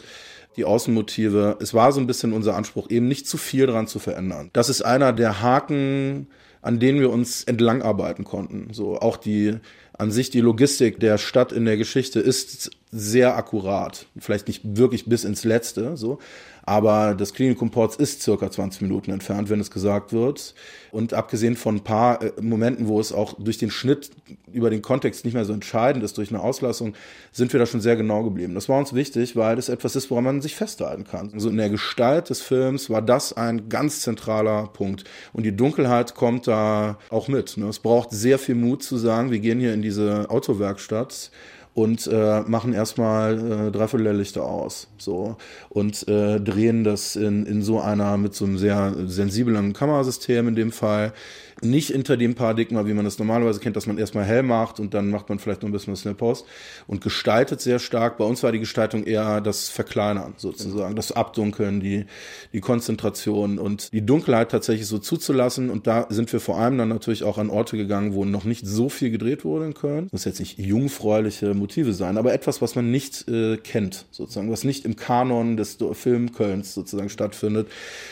die 0.57 0.65
Außenmotive. 0.65 1.57
Es 1.61 1.75
war 1.75 1.91
so 1.91 2.00
ein 2.00 2.07
bisschen 2.07 2.33
unser 2.33 2.55
Anspruch, 2.55 2.89
eben 2.89 3.07
nicht 3.07 3.27
zu 3.27 3.38
viel 3.38 3.67
dran 3.67 3.85
zu 3.85 4.00
verändern. 4.00 4.50
Das 4.53 4.69
ist 4.69 4.81
einer 4.81 5.13
der 5.13 5.43
Haken, 5.43 6.27
an 6.62 6.80
denen 6.80 7.00
wir 7.00 7.10
uns 7.10 7.44
entlang 7.44 7.82
arbeiten 7.82 8.24
konnten. 8.24 8.74
So 8.74 8.98
auch 8.98 9.18
die 9.18 9.56
an 9.94 10.12
sich 10.12 10.30
die 10.30 10.41
Logistik 10.41 11.00
der 11.00 11.18
Stadt 11.18 11.51
in 11.51 11.65
der 11.65 11.77
Geschichte 11.77 12.20
ist 12.20 12.72
sehr 12.91 13.36
akkurat. 13.36 14.08
Vielleicht 14.18 14.48
nicht 14.48 14.62
wirklich 14.77 15.06
bis 15.06 15.24
ins 15.24 15.44
Letzte, 15.44 15.96
so. 15.96 16.20
Aber 16.63 17.15
das 17.15 17.34
Klinikum 17.34 17.72
Ports 17.72 17.96
ist 17.96 18.22
circa 18.22 18.51
20 18.51 18.82
Minuten 18.82 19.12
entfernt, 19.12 19.50
wenn 19.50 19.60
es 19.60 19.72
gesagt 19.72 20.13
wird. 20.13 20.53
Und 20.91 21.13
abgesehen 21.13 21.56
von 21.56 21.77
ein 21.77 21.84
paar 21.84 22.22
äh, 22.22 22.32
Momenten, 22.41 22.88
wo 22.88 23.00
es 23.00 23.13
auch 23.13 23.34
durch 23.39 23.58
den 23.58 23.72
Schnitt 23.72 24.12
über 24.51 24.70
den 24.70 24.82
Kontext 24.82 25.25
nicht 25.25 25.34
mehr 25.34 25.46
so 25.46 25.53
entscheidend 25.53 26.03
ist, 26.03 26.18
durch 26.18 26.30
eine 26.30 26.41
Auslassung, 26.41 26.94
sind 27.32 27.53
wir 27.53 27.60
da 27.60 27.65
schon 27.65 27.82
sehr 27.82 27.96
genau 27.96 28.24
geblieben. 28.24 28.53
Das 28.53 28.70
war 28.70 28.77
uns 28.77 28.94
wichtig, 28.94 29.36
weil 29.36 29.56
das 29.56 29.70
etwas 29.70 29.96
ist, 29.96 30.12
woran 30.12 30.24
man 30.24 30.41
sich 30.41 30.56
festhalten 30.56 31.06
kann. 31.06 31.32
Also 31.34 31.50
in 31.50 31.58
der 31.58 31.70
Gestalt 31.70 32.30
des 32.30 32.41
Films 32.41 32.89
war 32.89 33.01
das 33.01 33.34
ein 33.34 33.70
ganz 33.70 34.01
zentraler 34.01 34.68
Punkt. 34.68 35.06
Und 35.34 35.44
die 35.44 35.56
Dunkelheit 35.56 36.15
kommt 36.15 36.48
da 36.48 36.98
auch 37.10 37.27
mit. 37.27 37.58
Ne? 37.58 37.68
Es 37.68 37.80
braucht 37.80 38.12
sehr 38.12 38.38
viel 38.38 38.56
Mut 38.56 38.84
zu 38.84 38.98
sagen, 38.98 39.32
wir 39.32 39.39
gehen 39.39 39.60
hier 39.60 39.74
in 39.74 39.82
diese 39.82 40.30
Autowerkstatt 40.30 41.32
und 41.73 42.07
äh, 42.07 42.41
machen 42.41 42.73
erstmal 42.73 43.67
äh, 43.67 43.71
dreiviertel 43.71 44.15
Lichter 44.15 44.43
aus. 44.43 44.87
So. 44.97 45.37
Und 45.69 46.07
äh, 46.07 46.39
drehen 46.39 46.83
das 46.83 47.15
in, 47.15 47.45
in 47.45 47.61
so 47.61 47.79
einer, 47.79 48.17
mit 48.17 48.33
so 48.33 48.45
einem 48.45 48.57
sehr 48.57 48.93
sensiblen 49.05 49.73
Kamerasystem 49.73 50.49
in 50.49 50.55
dem 50.55 50.71
Fall 50.71 51.13
nicht 51.62 51.89
hinter 51.89 52.18
dem 52.18 52.36
Paradigma, 52.36 52.86
wie 52.86 52.94
man 52.94 53.06
das 53.06 53.20
normalerweise 53.20 53.60
kennt, 53.60 53.75
dass 53.75 53.88
man 53.88 53.98
erstmal 53.98 54.25
hell 54.25 54.44
macht 54.44 54.80
und 54.80 54.94
dann 54.94 55.10
macht 55.10 55.30
man 55.30 55.39
vielleicht 55.39 55.62
noch 55.62 55.70
ein 55.70 55.72
bisschen 55.72 55.94
was 55.94 56.06
in 56.06 56.10
der 56.10 56.15
Post 56.18 56.46
und 56.88 57.01
gestaltet 57.01 57.62
sehr 57.62 57.80
stark. 57.80 58.18
Bei 58.18 58.25
uns 58.25 58.44
war 58.44 58.51
die 58.51 58.60
Gestaltung 58.60 59.03
eher 59.03 59.41
das 59.41 59.70
Verkleinern 59.70 60.34
sozusagen, 60.38 60.96
das 60.96 61.12
Abdunkeln, 61.12 61.80
die, 61.80 62.06
die 62.53 62.62
Konzentration 62.62 63.60
und 63.60 63.91
die 63.94 64.06
Dunkelheit 64.06 64.51
tatsächlich 64.51 64.88
so 64.88 64.98
zuzulassen. 64.98 65.70
Und 65.70 65.88
da 65.88 66.08
sind 66.10 66.32
wir 66.34 66.39
vor 66.39 66.58
allem 66.58 66.77
dann 66.77 66.89
natürlich 66.89 67.24
auch 67.24 67.38
an 67.38 67.50
Orte 67.50 67.77
gegangen, 67.77 68.13
wo 68.13 68.25
noch 68.25 68.44
nicht 68.44 68.65
so 68.65 68.89
viel 68.89 69.12
gedreht 69.12 69.46
wurde 69.46 69.65
in 69.65 69.74
Köln. 69.74 70.06
Das 70.06 70.12
muss 70.13 70.25
jetzt 70.25 70.39
nicht 70.39 70.58
jungfräuliche 70.60 71.53
Motive 71.53 71.94
sein, 71.94 72.18
aber 72.18 72.34
etwas, 72.34 72.62
was 72.62 72.75
man 72.75 72.91
nicht 72.91 73.27
äh, 73.27 73.58
kennt, 73.58 74.06
sozusagen, 74.12 74.51
was 74.51 74.63
nicht 74.63 74.86
im 74.86 74.96
Kanon 74.96 75.58
des 75.58 75.77
Film 75.94 76.32
Kölns 76.32 76.74
sozusagen 76.74 77.10
stattfindet, 77.10 77.68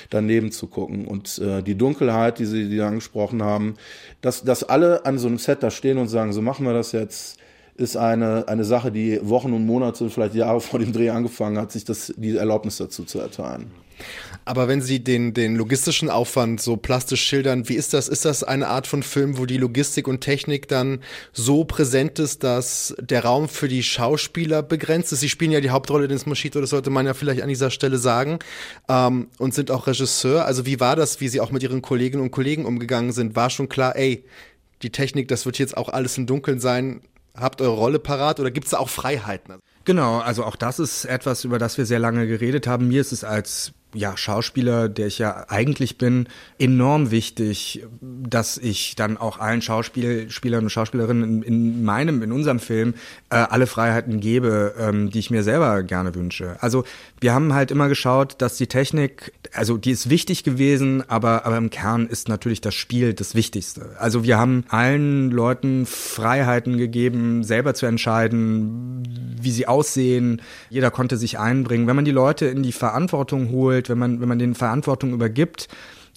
daneben 0.10 0.52
zu 0.52 0.68
gucken. 0.68 1.08
Und 1.08 1.40
äh, 1.40 1.62
die 1.62 1.76
Dunkelheit, 1.76 2.40
die 2.40 2.46
Sie, 2.46 2.70
die 2.70 2.82
angesprochen 2.82 3.39
gesprochen 3.40 3.44
haben, 3.44 3.76
dass, 4.22 4.44
dass 4.44 4.64
alle 4.64 5.06
an 5.06 5.18
so 5.18 5.28
einem 5.28 5.38
Set 5.38 5.64
da 5.64 5.72
stehen 5.72 5.98
und 5.98 6.08
sagen, 6.08 6.34
so 6.34 6.42
machen 6.42 6.66
wir 6.66 6.74
das 6.74 6.92
jetzt, 6.92 7.38
ist 7.76 7.96
eine, 7.96 8.48
eine 8.48 8.66
Sache, 8.66 8.92
die 8.92 9.20
Wochen 9.24 9.54
und 9.54 9.66
Monate, 9.66 10.10
vielleicht 10.10 10.36
Jahre 10.36 10.60
vor 10.60 10.80
dem 10.80 10.92
Dreh 10.92 11.10
angefangen 11.10 11.58
hat, 11.58 11.72
sich 11.72 11.86
das, 11.86 12.14
die 12.18 12.36
Erlaubnis 12.36 12.78
dazu 12.78 13.06
zu 13.06 13.20
erteilen. 13.20 13.72
Aber 14.46 14.68
wenn 14.68 14.82
Sie 14.82 15.04
den, 15.04 15.34
den 15.34 15.56
logistischen 15.56 16.10
Aufwand 16.10 16.62
so 16.62 16.78
plastisch 16.78 17.22
schildern, 17.22 17.70
wie 17.70 17.76
ist 17.76 17.94
das? 17.94 18.08
Ist 18.08 18.26
das 18.26 18.44
eine 18.44 18.68
Art 18.68 18.88
von 18.88 19.04
Film, 19.04 19.38
wo 19.38 19.46
die 19.46 19.58
Logistik 19.58 20.08
und 20.08 20.22
Technik 20.22 20.68
dann 20.68 21.02
so 21.34 21.66
präsent 21.66 22.20
ist, 22.20 22.44
dass 22.44 22.96
der 23.00 23.26
Raum 23.26 23.48
für 23.48 23.68
die 23.68 23.84
Schauspieler 23.84 24.64
begrenzt 24.64 25.12
ist? 25.14 25.20
Sie 25.20 25.30
spielen 25.30 25.52
ja 25.52 25.62
die 25.62 25.70
Hauptrolle 25.70 26.08
des 26.08 26.26
Moschito, 26.26 26.60
das 26.62 26.72
sollte 26.72 26.90
man 26.90 27.06
ja 27.06 27.14
vielleicht 27.14 27.42
an 27.42 27.50
dieser 27.50 27.70
Stelle 27.70 27.98
sagen, 27.98 28.40
ähm, 28.88 29.28
und 29.38 29.54
sind 29.54 29.72
auch 29.72 29.88
Regisseur. 29.88 30.46
Also 30.46 30.66
wie 30.66 30.80
war 30.80 30.96
das, 30.96 31.22
wie 31.22 31.28
Sie 31.28 31.42
auch 31.42 31.52
mit 31.52 31.64
Ihren 31.64 31.82
Kolleginnen 31.82 32.24
und 32.24 32.32
Kollegen 32.32 32.66
umgegangen 32.66 33.12
sind? 33.12 33.36
War 33.36 33.50
schon 33.50 33.70
klar, 33.70 33.96
ey, 33.96 34.24
die 34.82 34.92
Technik, 34.92 35.28
das 35.28 35.46
wird 35.46 35.60
jetzt 35.60 35.78
auch 35.78 35.90
alles 35.90 36.18
im 36.18 36.26
Dunkeln 36.26 36.60
sein. 36.60 37.02
Habt 37.36 37.62
eure 37.62 37.76
Rolle 37.76 38.00
parat 38.00 38.40
oder 38.40 38.52
gibt 38.52 38.66
es 38.66 38.72
da 38.72 38.80
auch 38.80 38.90
Freiheiten? 38.90 39.56
Genau, 39.86 40.20
also 40.20 40.44
auch 40.44 40.56
das 40.56 40.80
ist 40.80 41.06
etwas, 41.06 41.44
über 41.44 41.58
das 41.58 41.78
wir 41.78 41.86
sehr 41.86 42.00
lange 42.00 42.28
geredet 42.28 42.68
haben. 42.68 42.88
Mir 42.88 43.02
ist 43.02 43.12
es 43.12 43.24
als 43.24 43.72
ja, 43.94 44.16
Schauspieler, 44.16 44.88
der 44.88 45.08
ich 45.08 45.18
ja 45.18 45.46
eigentlich 45.50 45.98
bin, 45.98 46.28
enorm 46.60 47.10
wichtig, 47.10 47.84
dass 48.02 48.58
ich 48.58 48.96
dann 48.96 49.18
auch 49.18 49.40
allen 49.40 49.62
Schauspielern 49.62 50.64
und 50.64 50.70
Schauspielerinnen 50.70 51.24
in, 51.24 51.42
in 51.44 51.84
meinem, 51.84 52.22
in 52.22 52.32
unserem 52.32 52.60
Film 52.60 52.94
äh, 53.30 53.36
alle 53.38 53.66
Freiheiten 53.66 54.20
gebe, 54.20 54.76
ähm, 54.78 55.10
die 55.10 55.20
ich 55.20 55.32
mir 55.32 55.42
selber 55.42 55.82
gerne 55.82 56.14
wünsche. 56.14 56.58
Also 56.62 56.84
wir 57.20 57.34
haben 57.34 57.54
halt 57.54 57.72
immer 57.72 57.90
geschaut, 57.90 58.36
dass 58.40 58.58
die 58.58 58.68
Technik, 58.68 59.34
also 59.54 59.78
die 59.78 59.92
ist 59.92 60.10
wichtig 60.10 60.44
gewesen, 60.44 61.04
aber, 61.10 61.48
aber 61.48 61.58
im 61.58 61.72
Kern 61.72 62.06
ist 62.06 62.30
natürlich 62.30 62.62
das 62.62 62.76
Spiel 62.76 63.14
das 63.16 63.34
Wichtigste. 63.34 63.96
Also 63.98 64.24
wir 64.24 64.38
haben 64.38 64.66
allen 64.70 65.32
Leuten 65.32 65.88
Freiheiten 65.88 66.78
gegeben, 66.78 67.44
selber 67.44 67.74
zu 67.74 67.88
entscheiden, 67.88 69.04
wie 69.42 69.52
sie 69.52 69.68
aussehen. 69.68 70.42
Jeder 70.70 70.92
konnte 70.92 71.18
sich 71.18 71.40
einbringen. 71.40 71.88
Wenn 71.88 71.96
man 71.96 72.06
die 72.06 72.12
Leute 72.12 72.46
in 72.46 72.62
die 72.62 72.72
Verantwortung 72.72 73.50
holt, 73.50 73.79
entwickelt, 73.80 73.90
wenn 73.90 73.98
man, 73.98 74.22
wenn 74.22 74.28
man 74.28 74.40
den 74.40 74.56
Verantwortung 74.56 75.14
übergibt, 75.14 75.68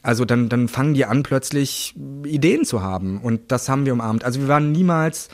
also 0.03 0.25
dann, 0.25 0.49
dann 0.49 0.69
fangen 0.69 0.95
die 0.95 1.05
an, 1.05 1.23
plötzlich 1.23 1.95
Ideen 2.25 2.65
zu 2.65 2.83
haben. 2.83 3.21
Und 3.21 3.53
das 3.53 3.69
haben 3.69 3.87
wir 3.87 3.93
umarmt. 3.93 4.25
Also 4.25 4.41
wir 4.41 4.49
waren 4.49 4.73
niemals, 4.73 5.29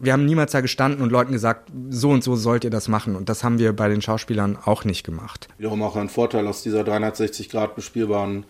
wir 0.00 0.12
haben 0.12 0.24
niemals 0.24 0.52
da 0.52 0.60
gestanden 0.60 1.02
und 1.02 1.10
Leuten 1.10 1.32
gesagt, 1.32 1.70
so 1.90 2.10
und 2.10 2.22
so 2.22 2.36
sollt 2.36 2.62
ihr 2.62 2.70
das 2.70 2.86
machen. 2.86 3.16
Und 3.16 3.28
das 3.28 3.42
haben 3.42 3.58
wir 3.58 3.72
bei 3.72 3.88
den 3.88 4.00
Schauspielern 4.00 4.56
auch 4.64 4.84
nicht 4.84 5.04
gemacht. 5.04 5.48
Wiederum 5.58 5.82
auch 5.82 5.96
ein 5.96 6.08
Vorteil 6.08 6.46
aus 6.46 6.62
dieser 6.62 6.84
360 6.84 7.48
Grad 7.48 7.74
bespielbaren 7.74 8.44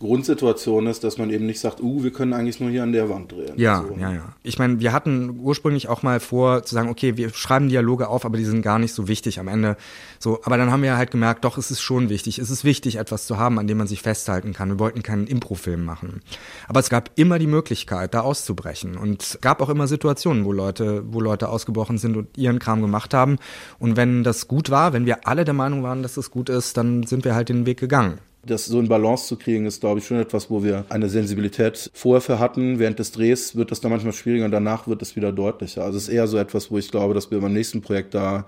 Grundsituation 0.00 0.86
ist, 0.86 1.02
dass 1.04 1.18
man 1.18 1.30
eben 1.30 1.46
nicht 1.46 1.60
sagt, 1.60 1.80
uh, 1.82 2.02
wir 2.02 2.12
können 2.12 2.32
eigentlich 2.32 2.60
nur 2.60 2.70
hier 2.70 2.82
an 2.82 2.92
der 2.92 3.08
Wand 3.08 3.32
drehen. 3.32 3.54
Ja, 3.56 3.84
so. 3.86 3.96
ja, 3.98 4.12
ja. 4.12 4.32
Ich 4.42 4.58
meine, 4.58 4.80
wir 4.80 4.92
hatten 4.92 5.40
ursprünglich 5.42 5.88
auch 5.88 6.02
mal 6.02 6.20
vor 6.20 6.62
zu 6.62 6.74
sagen, 6.74 6.88
okay, 6.88 7.16
wir 7.16 7.30
schreiben 7.30 7.68
Dialoge 7.68 8.08
auf, 8.08 8.24
aber 8.24 8.36
die 8.36 8.44
sind 8.44 8.62
gar 8.62 8.78
nicht 8.78 8.94
so 8.94 9.08
wichtig 9.08 9.40
am 9.40 9.48
Ende. 9.48 9.76
So, 10.18 10.40
aber 10.44 10.56
dann 10.56 10.70
haben 10.70 10.82
wir 10.82 10.96
halt 10.96 11.10
gemerkt, 11.10 11.44
doch, 11.44 11.58
es 11.58 11.70
ist 11.70 11.80
schon 11.80 12.08
wichtig. 12.08 12.38
Es 12.38 12.50
ist 12.50 12.64
wichtig, 12.64 12.96
etwas 12.96 13.26
zu 13.26 13.38
haben, 13.38 13.58
an 13.58 13.66
dem 13.66 13.78
man 13.78 13.86
sich 13.86 14.02
festhalten 14.02 14.52
kann. 14.52 14.68
Wir 14.68 14.78
wollten 14.78 15.02
keinen 15.02 15.26
Improfilm 15.26 15.84
machen. 15.84 16.20
Aber 16.68 16.80
es 16.80 16.90
gab 16.90 17.10
immer 17.16 17.38
die 17.38 17.46
Möglichkeit, 17.46 18.14
da 18.14 18.20
auszubrechen. 18.20 18.96
Und 18.96 19.22
es 19.22 19.40
gab 19.40 19.60
auch 19.60 19.68
immer 19.68 19.86
Situationen, 19.86 20.44
wo 20.44 20.52
Leute, 20.52 21.04
wo 21.10 21.20
Leute 21.20 21.48
ausgebrochen 21.48 21.98
sind 21.98 22.16
und 22.16 22.36
ihren 22.38 22.58
Kram 22.58 22.80
gemacht 22.80 23.14
haben. 23.14 23.38
Und 23.78 23.96
wenn 23.96 24.24
das 24.24 24.48
gut 24.48 24.70
war, 24.70 24.92
wenn 24.92 25.06
wir 25.06 25.26
alle 25.26 25.44
der 25.44 25.54
Meinung 25.54 25.82
waren, 25.82 26.02
dass 26.02 26.14
das 26.14 26.30
gut 26.30 26.48
ist, 26.48 26.76
dann 26.76 27.04
sind 27.04 27.24
wir 27.24 27.34
halt 27.34 27.48
den 27.48 27.66
Weg 27.66 27.78
gegangen. 27.80 28.18
Das 28.44 28.66
so 28.66 28.78
in 28.80 28.88
Balance 28.88 29.26
zu 29.26 29.36
kriegen, 29.36 29.66
ist, 29.66 29.80
glaube 29.80 29.98
ich, 29.98 30.06
schon 30.06 30.18
etwas, 30.18 30.48
wo 30.48 30.62
wir 30.62 30.84
eine 30.88 31.08
Sensibilität 31.08 31.90
vorher 31.92 32.20
für 32.20 32.38
hatten. 32.38 32.78
Während 32.78 32.98
des 32.98 33.12
Drehs 33.12 33.56
wird 33.56 33.70
das 33.70 33.80
dann 33.80 33.90
manchmal 33.90 34.12
schwieriger 34.12 34.44
und 34.44 34.52
danach 34.52 34.86
wird 34.86 35.02
es 35.02 35.16
wieder 35.16 35.32
deutlicher. 35.32 35.84
Also 35.84 35.98
es 35.98 36.04
ist 36.04 36.14
eher 36.14 36.28
so 36.28 36.38
etwas, 36.38 36.70
wo 36.70 36.78
ich 36.78 36.90
glaube, 36.90 37.14
dass 37.14 37.30
wir 37.30 37.40
beim 37.40 37.52
nächsten 37.52 37.82
Projekt 37.82 38.14
da 38.14 38.46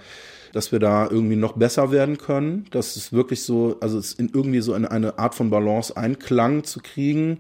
dass 0.53 0.73
wir 0.73 0.81
da 0.81 1.09
irgendwie 1.09 1.37
noch 1.37 1.53
besser 1.53 1.93
werden 1.93 2.19
können, 2.19 2.67
dass 2.71 2.97
es 2.97 3.13
wirklich 3.13 3.43
so, 3.45 3.77
also 3.81 3.99
es 3.99 4.15
in 4.15 4.31
irgendwie 4.35 4.61
so 4.61 4.73
eine, 4.73 4.91
eine 4.91 5.19
Art 5.19 5.35
von 5.35 5.49
Balance 5.51 5.97
Einklang 5.97 6.65
zu 6.65 6.81
kriegen 6.81 7.39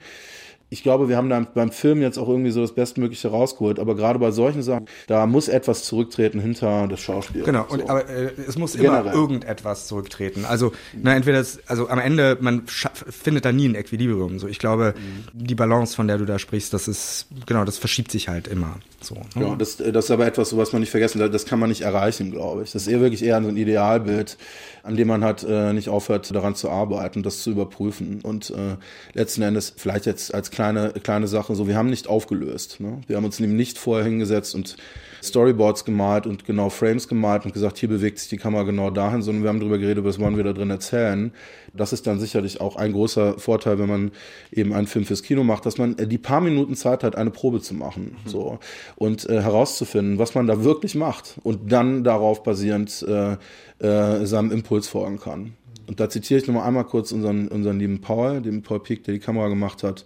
ich 0.72 0.84
glaube, 0.84 1.08
wir 1.08 1.16
haben 1.16 1.28
da 1.28 1.40
beim 1.40 1.72
Film 1.72 2.00
jetzt 2.00 2.16
auch 2.16 2.28
irgendwie 2.28 2.52
so 2.52 2.60
das 2.60 2.72
Bestmögliche 2.72 3.28
rausgeholt. 3.28 3.80
Aber 3.80 3.96
gerade 3.96 4.20
bei 4.20 4.30
solchen 4.30 4.62
Sachen, 4.62 4.86
da 5.08 5.26
muss 5.26 5.48
etwas 5.48 5.82
zurücktreten 5.82 6.38
hinter 6.38 6.86
das 6.86 7.00
Schauspiel. 7.00 7.42
Genau, 7.42 7.66
so. 7.68 7.74
und, 7.74 7.90
aber 7.90 8.08
äh, 8.08 8.30
es 8.46 8.56
muss 8.56 8.74
Generell. 8.74 9.00
immer 9.00 9.12
irgendetwas 9.12 9.88
zurücktreten. 9.88 10.44
Also, 10.44 10.72
na, 10.94 11.16
entweder 11.16 11.38
das, 11.38 11.58
also 11.66 11.88
am 11.88 11.98
Ende, 11.98 12.38
man 12.40 12.62
findet 12.66 13.44
da 13.44 13.50
nie 13.50 13.68
ein 13.68 13.74
Equilibrium. 13.74 14.38
So, 14.38 14.46
ich 14.46 14.60
glaube, 14.60 14.94
mhm. 14.96 15.44
die 15.44 15.56
Balance, 15.56 15.96
von 15.96 16.06
der 16.06 16.18
du 16.18 16.24
da 16.24 16.38
sprichst, 16.38 16.72
das 16.72 16.86
ist, 16.86 17.26
genau, 17.46 17.64
das 17.64 17.76
verschiebt 17.76 18.12
sich 18.12 18.28
halt 18.28 18.46
immer. 18.46 18.76
So, 19.00 19.16
ne? 19.34 19.48
Ja, 19.48 19.56
das, 19.56 19.78
das 19.78 20.04
ist 20.04 20.10
aber 20.12 20.26
etwas, 20.26 20.56
was 20.56 20.72
man 20.72 20.80
nicht 20.80 20.90
vergessen 20.90 21.18
darf. 21.18 21.30
Das 21.30 21.46
kann 21.46 21.58
man 21.58 21.70
nicht 21.70 21.80
erreichen, 21.80 22.30
glaube 22.30 22.62
ich. 22.62 22.70
Das 22.70 22.82
ist 22.82 22.88
eher 22.88 23.00
wirklich 23.00 23.24
eher 23.24 23.42
so 23.42 23.48
ein 23.48 23.56
Idealbild, 23.56 24.36
an 24.82 24.96
dem 24.96 25.08
man 25.08 25.24
halt 25.24 25.44
äh, 25.44 25.72
nicht 25.72 25.88
aufhört, 25.88 26.34
daran 26.34 26.54
zu 26.54 26.70
arbeiten, 26.70 27.22
das 27.22 27.42
zu 27.42 27.50
überprüfen. 27.50 28.20
Und 28.22 28.50
äh, 28.50 28.76
letzten 29.12 29.42
Endes, 29.42 29.74
vielleicht 29.76 30.06
jetzt 30.06 30.34
als 30.34 30.50
kleine, 30.50 30.92
kleine 31.02 31.28
Sache, 31.28 31.54
so, 31.54 31.68
wir 31.68 31.76
haben 31.76 31.90
nicht 31.90 32.08
aufgelöst. 32.08 32.80
Ne? 32.80 33.00
Wir 33.06 33.16
haben 33.16 33.24
uns 33.24 33.40
nämlich 33.40 33.56
nicht 33.56 33.78
vorher 33.78 34.04
hingesetzt 34.04 34.54
und 34.54 34.76
Storyboards 35.22 35.84
gemalt 35.84 36.26
und 36.26 36.44
genau 36.44 36.70
Frames 36.70 37.08
gemalt 37.08 37.44
und 37.44 37.52
gesagt, 37.52 37.78
hier 37.78 37.88
bewegt 37.88 38.18
sich 38.18 38.28
die 38.28 38.36
Kamera 38.36 38.62
genau 38.62 38.90
dahin, 38.90 39.22
sondern 39.22 39.42
wir 39.42 39.48
haben 39.48 39.60
darüber 39.60 39.78
geredet, 39.78 40.04
was 40.04 40.18
wollen 40.18 40.36
wir 40.36 40.44
da 40.44 40.52
drin 40.52 40.70
erzählen. 40.70 41.32
Das 41.74 41.92
ist 41.92 42.06
dann 42.06 42.18
sicherlich 42.18 42.60
auch 42.60 42.76
ein 42.76 42.92
großer 42.92 43.38
Vorteil, 43.38 43.78
wenn 43.78 43.88
man 43.88 44.10
eben 44.50 44.72
einen 44.72 44.86
Film 44.86 45.04
fürs 45.04 45.22
Kino 45.22 45.44
macht, 45.44 45.66
dass 45.66 45.78
man 45.78 45.96
äh, 45.98 46.06
die 46.06 46.18
paar 46.18 46.40
Minuten 46.40 46.74
Zeit 46.74 47.04
hat, 47.04 47.16
eine 47.16 47.30
Probe 47.30 47.60
zu 47.60 47.74
machen, 47.74 48.16
mhm. 48.24 48.28
so 48.28 48.58
und 48.96 49.28
äh, 49.28 49.42
herauszufinden, 49.42 50.18
was 50.18 50.34
man 50.34 50.46
da 50.46 50.64
wirklich 50.64 50.94
macht 50.94 51.36
und 51.42 51.70
dann 51.70 52.04
darauf 52.04 52.42
basierend 52.42 53.04
äh, 53.08 53.36
äh, 53.84 54.26
seinem 54.26 54.50
Impuls 54.50 54.88
folgen 54.88 55.18
kann. 55.18 55.54
Und 55.90 55.98
da 55.98 56.08
zitiere 56.08 56.40
ich 56.40 56.46
nochmal 56.46 56.68
einmal 56.68 56.84
kurz 56.84 57.10
unseren, 57.10 57.48
unseren 57.48 57.80
lieben 57.80 58.00
Paul, 58.00 58.40
den 58.40 58.62
Paul 58.62 58.78
Pieck, 58.78 59.02
der 59.02 59.12
die 59.12 59.18
Kamera 59.18 59.48
gemacht 59.48 59.82
hat. 59.82 60.04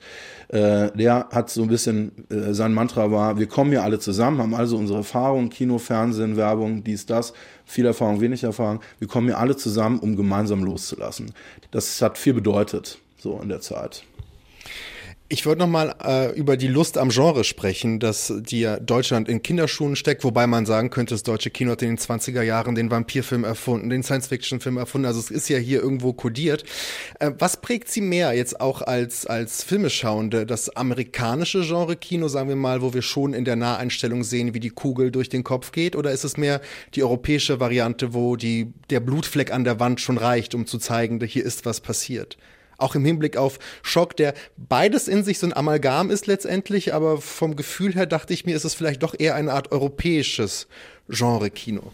Äh, 0.49 0.91
der 0.97 1.29
hat 1.31 1.51
so 1.51 1.61
ein 1.61 1.69
bisschen, 1.69 2.11
äh, 2.31 2.55
sein 2.55 2.73
Mantra 2.73 3.11
war, 3.11 3.39
wir 3.39 3.47
kommen 3.47 3.69
hier 3.69 3.83
alle 3.83 3.99
zusammen, 3.99 4.39
haben 4.39 4.55
also 4.55 4.79
unsere 4.79 5.01
Erfahrungen, 5.01 5.51
Kino, 5.51 5.77
Fernsehen, 5.77 6.39
Werbung, 6.39 6.85
dies, 6.85 7.05
das, 7.05 7.35
viel 7.67 7.85
Erfahrung, 7.85 8.23
wenig 8.23 8.45
Erfahrung. 8.45 8.81
Wir 8.99 9.09
kommen 9.09 9.27
hier 9.27 9.39
alle 9.39 9.59
zusammen, 9.59 9.99
um 9.99 10.17
gemeinsam 10.17 10.65
loszulassen. 10.65 11.33
Das 11.71 12.01
hat 12.01 12.17
viel 12.17 12.33
bedeutet, 12.33 12.97
so 13.19 13.39
in 13.43 13.51
der 13.51 13.61
Zeit. 13.61 14.05
Ich 15.31 15.47
wollte 15.47 15.61
noch 15.61 15.69
mal 15.69 15.95
äh, 16.05 16.39
über 16.39 16.59
die 16.59 16.67
Lust 16.67 16.99
am 16.99 17.09
Genre 17.09 17.45
sprechen, 17.45 17.99
dass 17.99 18.31
die 18.41 18.61
ja 18.61 18.79
Deutschland 18.79 19.27
in 19.27 19.41
Kinderschuhen 19.41 19.97
steckt, 19.97 20.23
wobei 20.23 20.47
man 20.47 20.67
sagen 20.67 20.91
könnte, 20.91 21.15
das 21.15 21.23
deutsche 21.23 21.49
Kino 21.49 21.71
hat 21.71 21.81
in 21.81 21.89
den 21.89 21.99
20er 21.99 22.43
Jahren 22.43 22.75
den 22.75 22.91
Vampirfilm 22.91 23.43
erfunden, 23.43 23.89
den 23.89 24.03
Science-Fiction-Film 24.03 24.77
erfunden, 24.77 25.07
also 25.07 25.21
es 25.21 25.31
ist 25.31 25.49
ja 25.49 25.57
hier 25.57 25.81
irgendwo 25.81 26.13
kodiert. 26.13 26.65
Äh, 27.21 27.31
was 27.39 27.57
prägt 27.57 27.89
Sie 27.89 28.03
mehr 28.03 28.35
jetzt 28.35 28.61
auch 28.61 28.83
als, 28.83 29.25
als 29.25 29.65
Filmeschauende? 29.65 30.45
Das 30.45 30.69
amerikanische 30.77 31.63
Genre-Kino, 31.63 32.29
sagen 32.29 32.51
wir 32.51 32.57
mal, 32.57 32.83
wo 32.83 32.93
wir 32.93 33.03
schon 33.03 33.33
in 33.33 33.47
der 33.47 33.57
Naheinstellung 33.57 34.25
sehen, 34.25 34.53
wie 34.53 34.61
die 34.61 34.69
Kugel 34.69 35.11
durch 35.11 35.31
den 35.31 35.43
Kopf 35.43 35.73
geht, 35.73 35.97
oder 35.97 36.13
ist 36.13 36.25
es 36.25 36.37
mehr 36.37 36.61
die 36.95 37.03
europäische 37.03 37.61
Variante, 37.61 38.13
wo 38.13 38.37
die, 38.37 38.75
der 38.91 39.01
Blutfleck 39.01 39.55
an 39.55 39.65
der 39.65 39.81
Wand 39.81 40.03
schon 40.03 40.19
reicht, 40.19 40.55
um 40.55 40.67
zu 40.67 40.77
zeigen, 40.77 41.19
hier 41.25 41.47
ist 41.47 41.65
was 41.65 41.81
passiert? 41.81 42.37
Auch 42.79 42.95
im 42.95 43.05
Hinblick 43.05 43.37
auf 43.37 43.59
Schock, 43.83 44.17
der 44.17 44.35
beides 44.57 45.09
in 45.09 45.25
sich 45.25 45.39
so 45.39 45.47
ein 45.47 45.57
Amalgam 45.57 46.11
ist 46.11 46.27
letztendlich, 46.27 46.95
aber 46.95 47.21
vom 47.21 47.57
Gefühl 47.57 47.95
her 47.95 48.07
dachte 48.07 48.33
ich 48.33 48.45
mir, 48.47 48.57
ist 48.57 48.65
es 48.65 48.75
vielleicht 48.75 49.03
doch 49.03 49.15
eher 49.19 49.35
eine 49.35 49.53
Art 49.53 49.73
europäisches 49.73 50.67
Genre-Kino. 51.09 51.93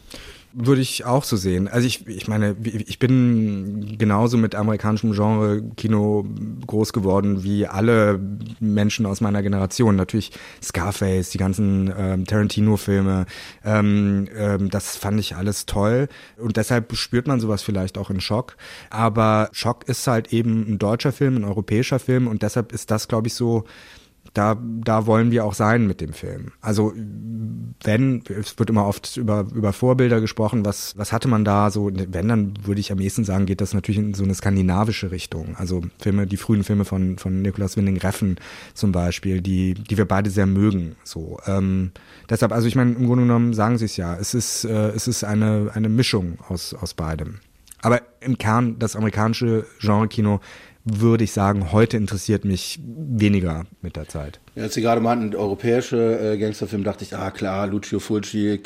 Würde 0.52 0.80
ich 0.80 1.04
auch 1.04 1.22
so 1.22 1.36
sehen. 1.36 1.68
Also 1.68 1.86
ich, 1.86 2.08
ich 2.08 2.26
meine, 2.26 2.56
ich 2.64 2.98
bin 2.98 3.96
genauso 3.98 4.36
mit 4.36 4.56
amerikanischem 4.56 5.12
Genre-Kino 5.12 6.26
groß 6.66 6.92
geworden 6.92 7.44
wie 7.44 7.68
alle 7.68 8.18
Menschen 8.58 9.06
aus 9.06 9.20
meiner 9.20 9.42
Generation. 9.42 9.94
Natürlich 9.94 10.32
Scarface, 10.60 11.30
die 11.30 11.38
ganzen 11.38 11.94
ähm, 11.96 12.26
Tarantino-Filme, 12.26 13.26
ähm, 13.64 14.28
ähm, 14.36 14.70
das 14.70 14.96
fand 14.96 15.20
ich 15.20 15.36
alles 15.36 15.66
toll. 15.66 16.08
Und 16.36 16.56
deshalb 16.56 16.96
spürt 16.96 17.28
man 17.28 17.38
sowas 17.38 17.62
vielleicht 17.62 17.96
auch 17.96 18.10
in 18.10 18.20
Schock. 18.20 18.56
Aber 18.90 19.50
Schock 19.52 19.88
ist 19.88 20.04
halt 20.08 20.32
eben 20.32 20.66
ein 20.68 20.78
deutscher 20.78 21.12
Film, 21.12 21.36
ein 21.36 21.44
europäischer 21.44 22.00
Film 22.00 22.26
und 22.26 22.42
deshalb 22.42 22.72
ist 22.72 22.90
das, 22.90 23.06
glaube 23.06 23.28
ich, 23.28 23.34
so 23.34 23.64
da, 24.34 24.56
da 24.60 25.06
wollen 25.06 25.30
wir 25.30 25.44
auch 25.44 25.54
sein 25.54 25.86
mit 25.86 26.00
dem 26.00 26.12
Film. 26.12 26.52
Also 26.60 26.92
wenn, 27.82 28.22
es 28.28 28.58
wird 28.58 28.70
immer 28.70 28.86
oft 28.86 29.16
über, 29.16 29.46
über 29.52 29.72
Vorbilder 29.72 30.20
gesprochen, 30.20 30.64
was, 30.64 30.96
was 30.96 31.12
hatte 31.12 31.28
man 31.28 31.44
da 31.44 31.70
so, 31.70 31.90
wenn, 31.92 32.28
dann 32.28 32.54
würde 32.62 32.80
ich 32.80 32.92
am 32.92 33.00
ehesten 33.00 33.24
sagen, 33.24 33.46
geht 33.46 33.60
das 33.60 33.74
natürlich 33.74 33.98
in 33.98 34.14
so 34.14 34.22
eine 34.22 34.34
skandinavische 34.34 35.10
Richtung. 35.10 35.56
Also 35.56 35.82
Filme, 35.98 36.26
die 36.26 36.36
frühen 36.36 36.62
Filme 36.62 36.84
von, 36.84 37.18
von 37.18 37.42
Nikolaus 37.42 37.76
Winding 37.76 37.96
Reffen 37.98 38.36
zum 38.74 38.92
Beispiel, 38.92 39.40
die, 39.40 39.74
die 39.74 39.96
wir 39.96 40.06
beide 40.06 40.30
sehr 40.30 40.46
mögen. 40.46 40.96
So, 41.02 41.38
ähm, 41.46 41.90
deshalb, 42.28 42.52
also 42.52 42.68
ich 42.68 42.76
meine, 42.76 42.92
im 42.92 43.06
Grunde 43.06 43.24
genommen 43.24 43.54
sagen 43.54 43.78
sie 43.78 43.86
es 43.86 43.96
ja, 43.96 44.16
es 44.16 44.34
ist, 44.34 44.64
äh, 44.64 44.90
es 44.90 45.08
ist 45.08 45.24
eine, 45.24 45.70
eine 45.74 45.88
Mischung 45.88 46.38
aus, 46.48 46.74
aus 46.74 46.94
beidem. 46.94 47.40
Aber 47.82 48.02
im 48.20 48.36
Kern, 48.36 48.78
das 48.78 48.94
amerikanische 48.94 49.66
Genre-Kino 49.80 50.40
würde 50.84 51.24
ich 51.24 51.32
sagen, 51.32 51.72
heute 51.72 51.96
interessiert 51.96 52.44
mich 52.44 52.80
weniger 52.82 53.66
mit 53.82 53.96
der 53.96 54.08
Zeit. 54.08 54.40
Als 54.56 54.74
Sie 54.74 54.82
gerade 54.82 55.00
meinten, 55.00 55.34
europäische 55.36 56.32
äh, 56.34 56.36
Gangsterfilm, 56.36 56.82
dachte 56.82 57.04
ich, 57.04 57.16
ah 57.16 57.30
klar, 57.30 57.68
Lucio 57.68 58.00
Fulci, 58.00 58.60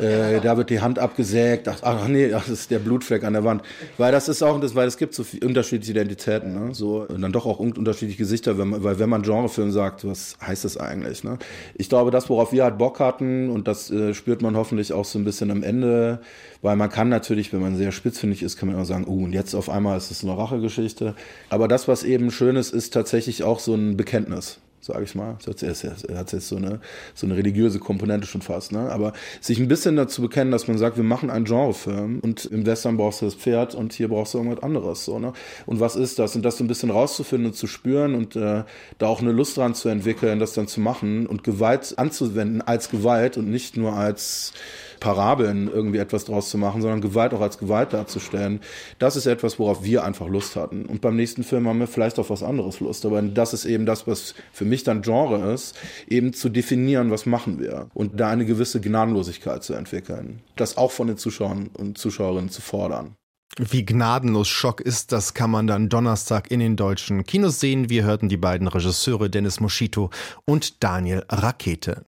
äh, 0.00 0.40
da 0.40 0.56
wird 0.56 0.70
die 0.70 0.80
Hand 0.80 0.98
abgesägt, 0.98 1.68
ach, 1.68 1.80
ach 1.82 2.08
nee, 2.08 2.28
das 2.28 2.48
ist 2.48 2.70
der 2.70 2.78
Blutfleck 2.78 3.24
an 3.24 3.34
der 3.34 3.44
Wand. 3.44 3.62
Weil 3.98 4.10
das 4.10 4.30
ist 4.30 4.42
auch, 4.42 4.58
das, 4.58 4.74
weil 4.74 4.88
es 4.88 4.96
gibt 4.96 5.12
so 5.12 5.24
viel, 5.24 5.44
unterschiedliche 5.44 5.92
Identitäten, 5.92 6.54
ne? 6.54 6.74
so, 6.74 7.06
und 7.06 7.20
dann 7.20 7.32
doch 7.32 7.44
auch 7.44 7.58
unterschiedliche 7.58 8.16
Gesichter, 8.16 8.56
wenn 8.56 8.68
man, 8.68 8.82
weil 8.82 8.98
wenn 8.98 9.10
man 9.10 9.20
Genrefilm 9.20 9.70
sagt, 9.70 10.06
was 10.06 10.38
heißt 10.40 10.64
das 10.64 10.78
eigentlich? 10.78 11.24
Ne? 11.24 11.38
Ich 11.74 11.90
glaube, 11.90 12.10
das, 12.10 12.30
worauf 12.30 12.52
wir 12.52 12.64
halt 12.64 12.78
Bock 12.78 12.98
hatten, 12.98 13.50
und 13.50 13.68
das 13.68 13.90
äh, 13.90 14.14
spürt 14.14 14.40
man 14.40 14.56
hoffentlich 14.56 14.94
auch 14.94 15.04
so 15.04 15.18
ein 15.18 15.24
bisschen 15.24 15.50
am 15.50 15.62
Ende, 15.62 16.20
weil 16.62 16.76
man 16.76 16.88
kann 16.88 17.10
natürlich, 17.10 17.52
wenn 17.52 17.60
man 17.60 17.76
sehr 17.76 17.92
spitzfindig 17.92 18.42
ist, 18.42 18.56
kann 18.56 18.70
man 18.70 18.80
auch 18.80 18.86
sagen, 18.86 19.04
oh, 19.06 19.24
und 19.24 19.34
jetzt 19.34 19.54
auf 19.54 19.68
einmal 19.68 19.98
ist 19.98 20.10
es 20.10 20.24
eine 20.24 20.36
Rachegeschichte. 20.38 21.14
Aber 21.50 21.68
das, 21.68 21.86
was 21.86 22.02
eben 22.02 22.30
schön 22.30 22.56
ist, 22.56 22.72
ist 22.72 22.94
tatsächlich 22.94 23.42
auch 23.42 23.60
so 23.60 23.74
ein 23.74 23.98
Bekenntnis 23.98 24.58
sage 24.80 25.04
ich 25.04 25.14
mal. 25.14 25.36
Das 25.44 25.62
hat 25.62 26.32
jetzt 26.32 26.48
so 26.48 26.56
eine, 26.56 26.80
so 27.14 27.26
eine 27.26 27.36
religiöse 27.36 27.78
Komponente 27.78 28.26
schon 28.26 28.42
fast. 28.42 28.72
Ne? 28.72 28.90
Aber 28.90 29.12
sich 29.40 29.58
ein 29.58 29.68
bisschen 29.68 29.96
dazu 29.96 30.22
bekennen, 30.22 30.50
dass 30.50 30.68
man 30.68 30.78
sagt, 30.78 30.96
wir 30.96 31.04
machen 31.04 31.30
einen 31.30 31.44
Genrefilm 31.44 32.20
und 32.20 32.44
im 32.46 32.66
Western 32.66 32.96
brauchst 32.96 33.20
du 33.20 33.26
das 33.26 33.34
Pferd 33.34 33.74
und 33.74 33.92
hier 33.92 34.08
brauchst 34.08 34.34
du 34.34 34.38
irgendwas 34.38 34.62
anderes. 34.62 35.04
So, 35.04 35.18
ne? 35.18 35.32
Und 35.66 35.80
was 35.80 35.96
ist 35.96 36.18
das? 36.18 36.36
Und 36.36 36.42
das 36.42 36.58
so 36.58 36.64
ein 36.64 36.68
bisschen 36.68 36.90
rauszufinden 36.90 37.50
und 37.50 37.54
zu 37.54 37.66
spüren 37.66 38.14
und 38.14 38.36
äh, 38.36 38.64
da 38.98 39.06
auch 39.06 39.20
eine 39.20 39.32
Lust 39.32 39.56
dran 39.56 39.74
zu 39.74 39.88
entwickeln, 39.88 40.38
das 40.38 40.52
dann 40.52 40.68
zu 40.68 40.80
machen 40.80 41.26
und 41.26 41.44
Gewalt 41.44 41.94
anzuwenden 41.96 42.62
als 42.62 42.90
Gewalt 42.90 43.36
und 43.36 43.50
nicht 43.50 43.76
nur 43.76 43.94
als 43.94 44.52
Parabeln 45.00 45.70
irgendwie 45.72 45.98
etwas 45.98 46.24
draus 46.24 46.50
zu 46.50 46.58
machen, 46.58 46.82
sondern 46.82 47.00
Gewalt 47.00 47.34
auch 47.34 47.40
als 47.40 47.58
Gewalt 47.58 47.92
darzustellen. 47.92 48.60
Das 48.98 49.16
ist 49.16 49.26
etwas, 49.26 49.58
worauf 49.58 49.84
wir 49.84 50.04
einfach 50.04 50.28
Lust 50.28 50.56
hatten. 50.56 50.86
Und 50.86 51.00
beim 51.00 51.16
nächsten 51.16 51.44
Film 51.44 51.68
haben 51.68 51.78
wir 51.78 51.86
vielleicht 51.86 52.18
auf 52.18 52.30
was 52.30 52.42
anderes 52.42 52.80
Lust. 52.80 53.06
Aber 53.06 53.22
das 53.22 53.54
ist 53.54 53.64
eben 53.64 53.86
das, 53.86 54.06
was 54.06 54.34
für 54.52 54.64
mich 54.68 54.84
dann 54.84 55.02
Genre 55.02 55.52
ist, 55.52 55.76
eben 56.06 56.32
zu 56.32 56.48
definieren, 56.48 57.10
was 57.10 57.26
machen 57.26 57.58
wir. 57.58 57.88
Und 57.94 58.20
da 58.20 58.30
eine 58.30 58.46
gewisse 58.46 58.80
Gnadenlosigkeit 58.80 59.62
zu 59.64 59.74
entwickeln. 59.74 60.40
Das 60.56 60.76
auch 60.76 60.92
von 60.92 61.08
den 61.08 61.16
Zuschauern 61.16 61.68
und 61.68 61.98
Zuschauerinnen 61.98 62.50
zu 62.50 62.60
fordern. 62.60 63.16
Wie 63.56 63.84
gnadenlos 63.84 64.46
Schock 64.46 64.80
ist, 64.80 65.10
das 65.10 65.34
kann 65.34 65.50
man 65.50 65.66
dann 65.66 65.88
Donnerstag 65.88 66.50
in 66.50 66.60
den 66.60 66.76
deutschen 66.76 67.24
Kinos 67.24 67.58
sehen. 67.58 67.90
Wir 67.90 68.04
hörten 68.04 68.28
die 68.28 68.36
beiden 68.36 68.68
Regisseure 68.68 69.30
Dennis 69.30 69.58
Moschito 69.58 70.10
und 70.44 70.84
Daniel 70.84 71.24
Rakete. 71.28 72.04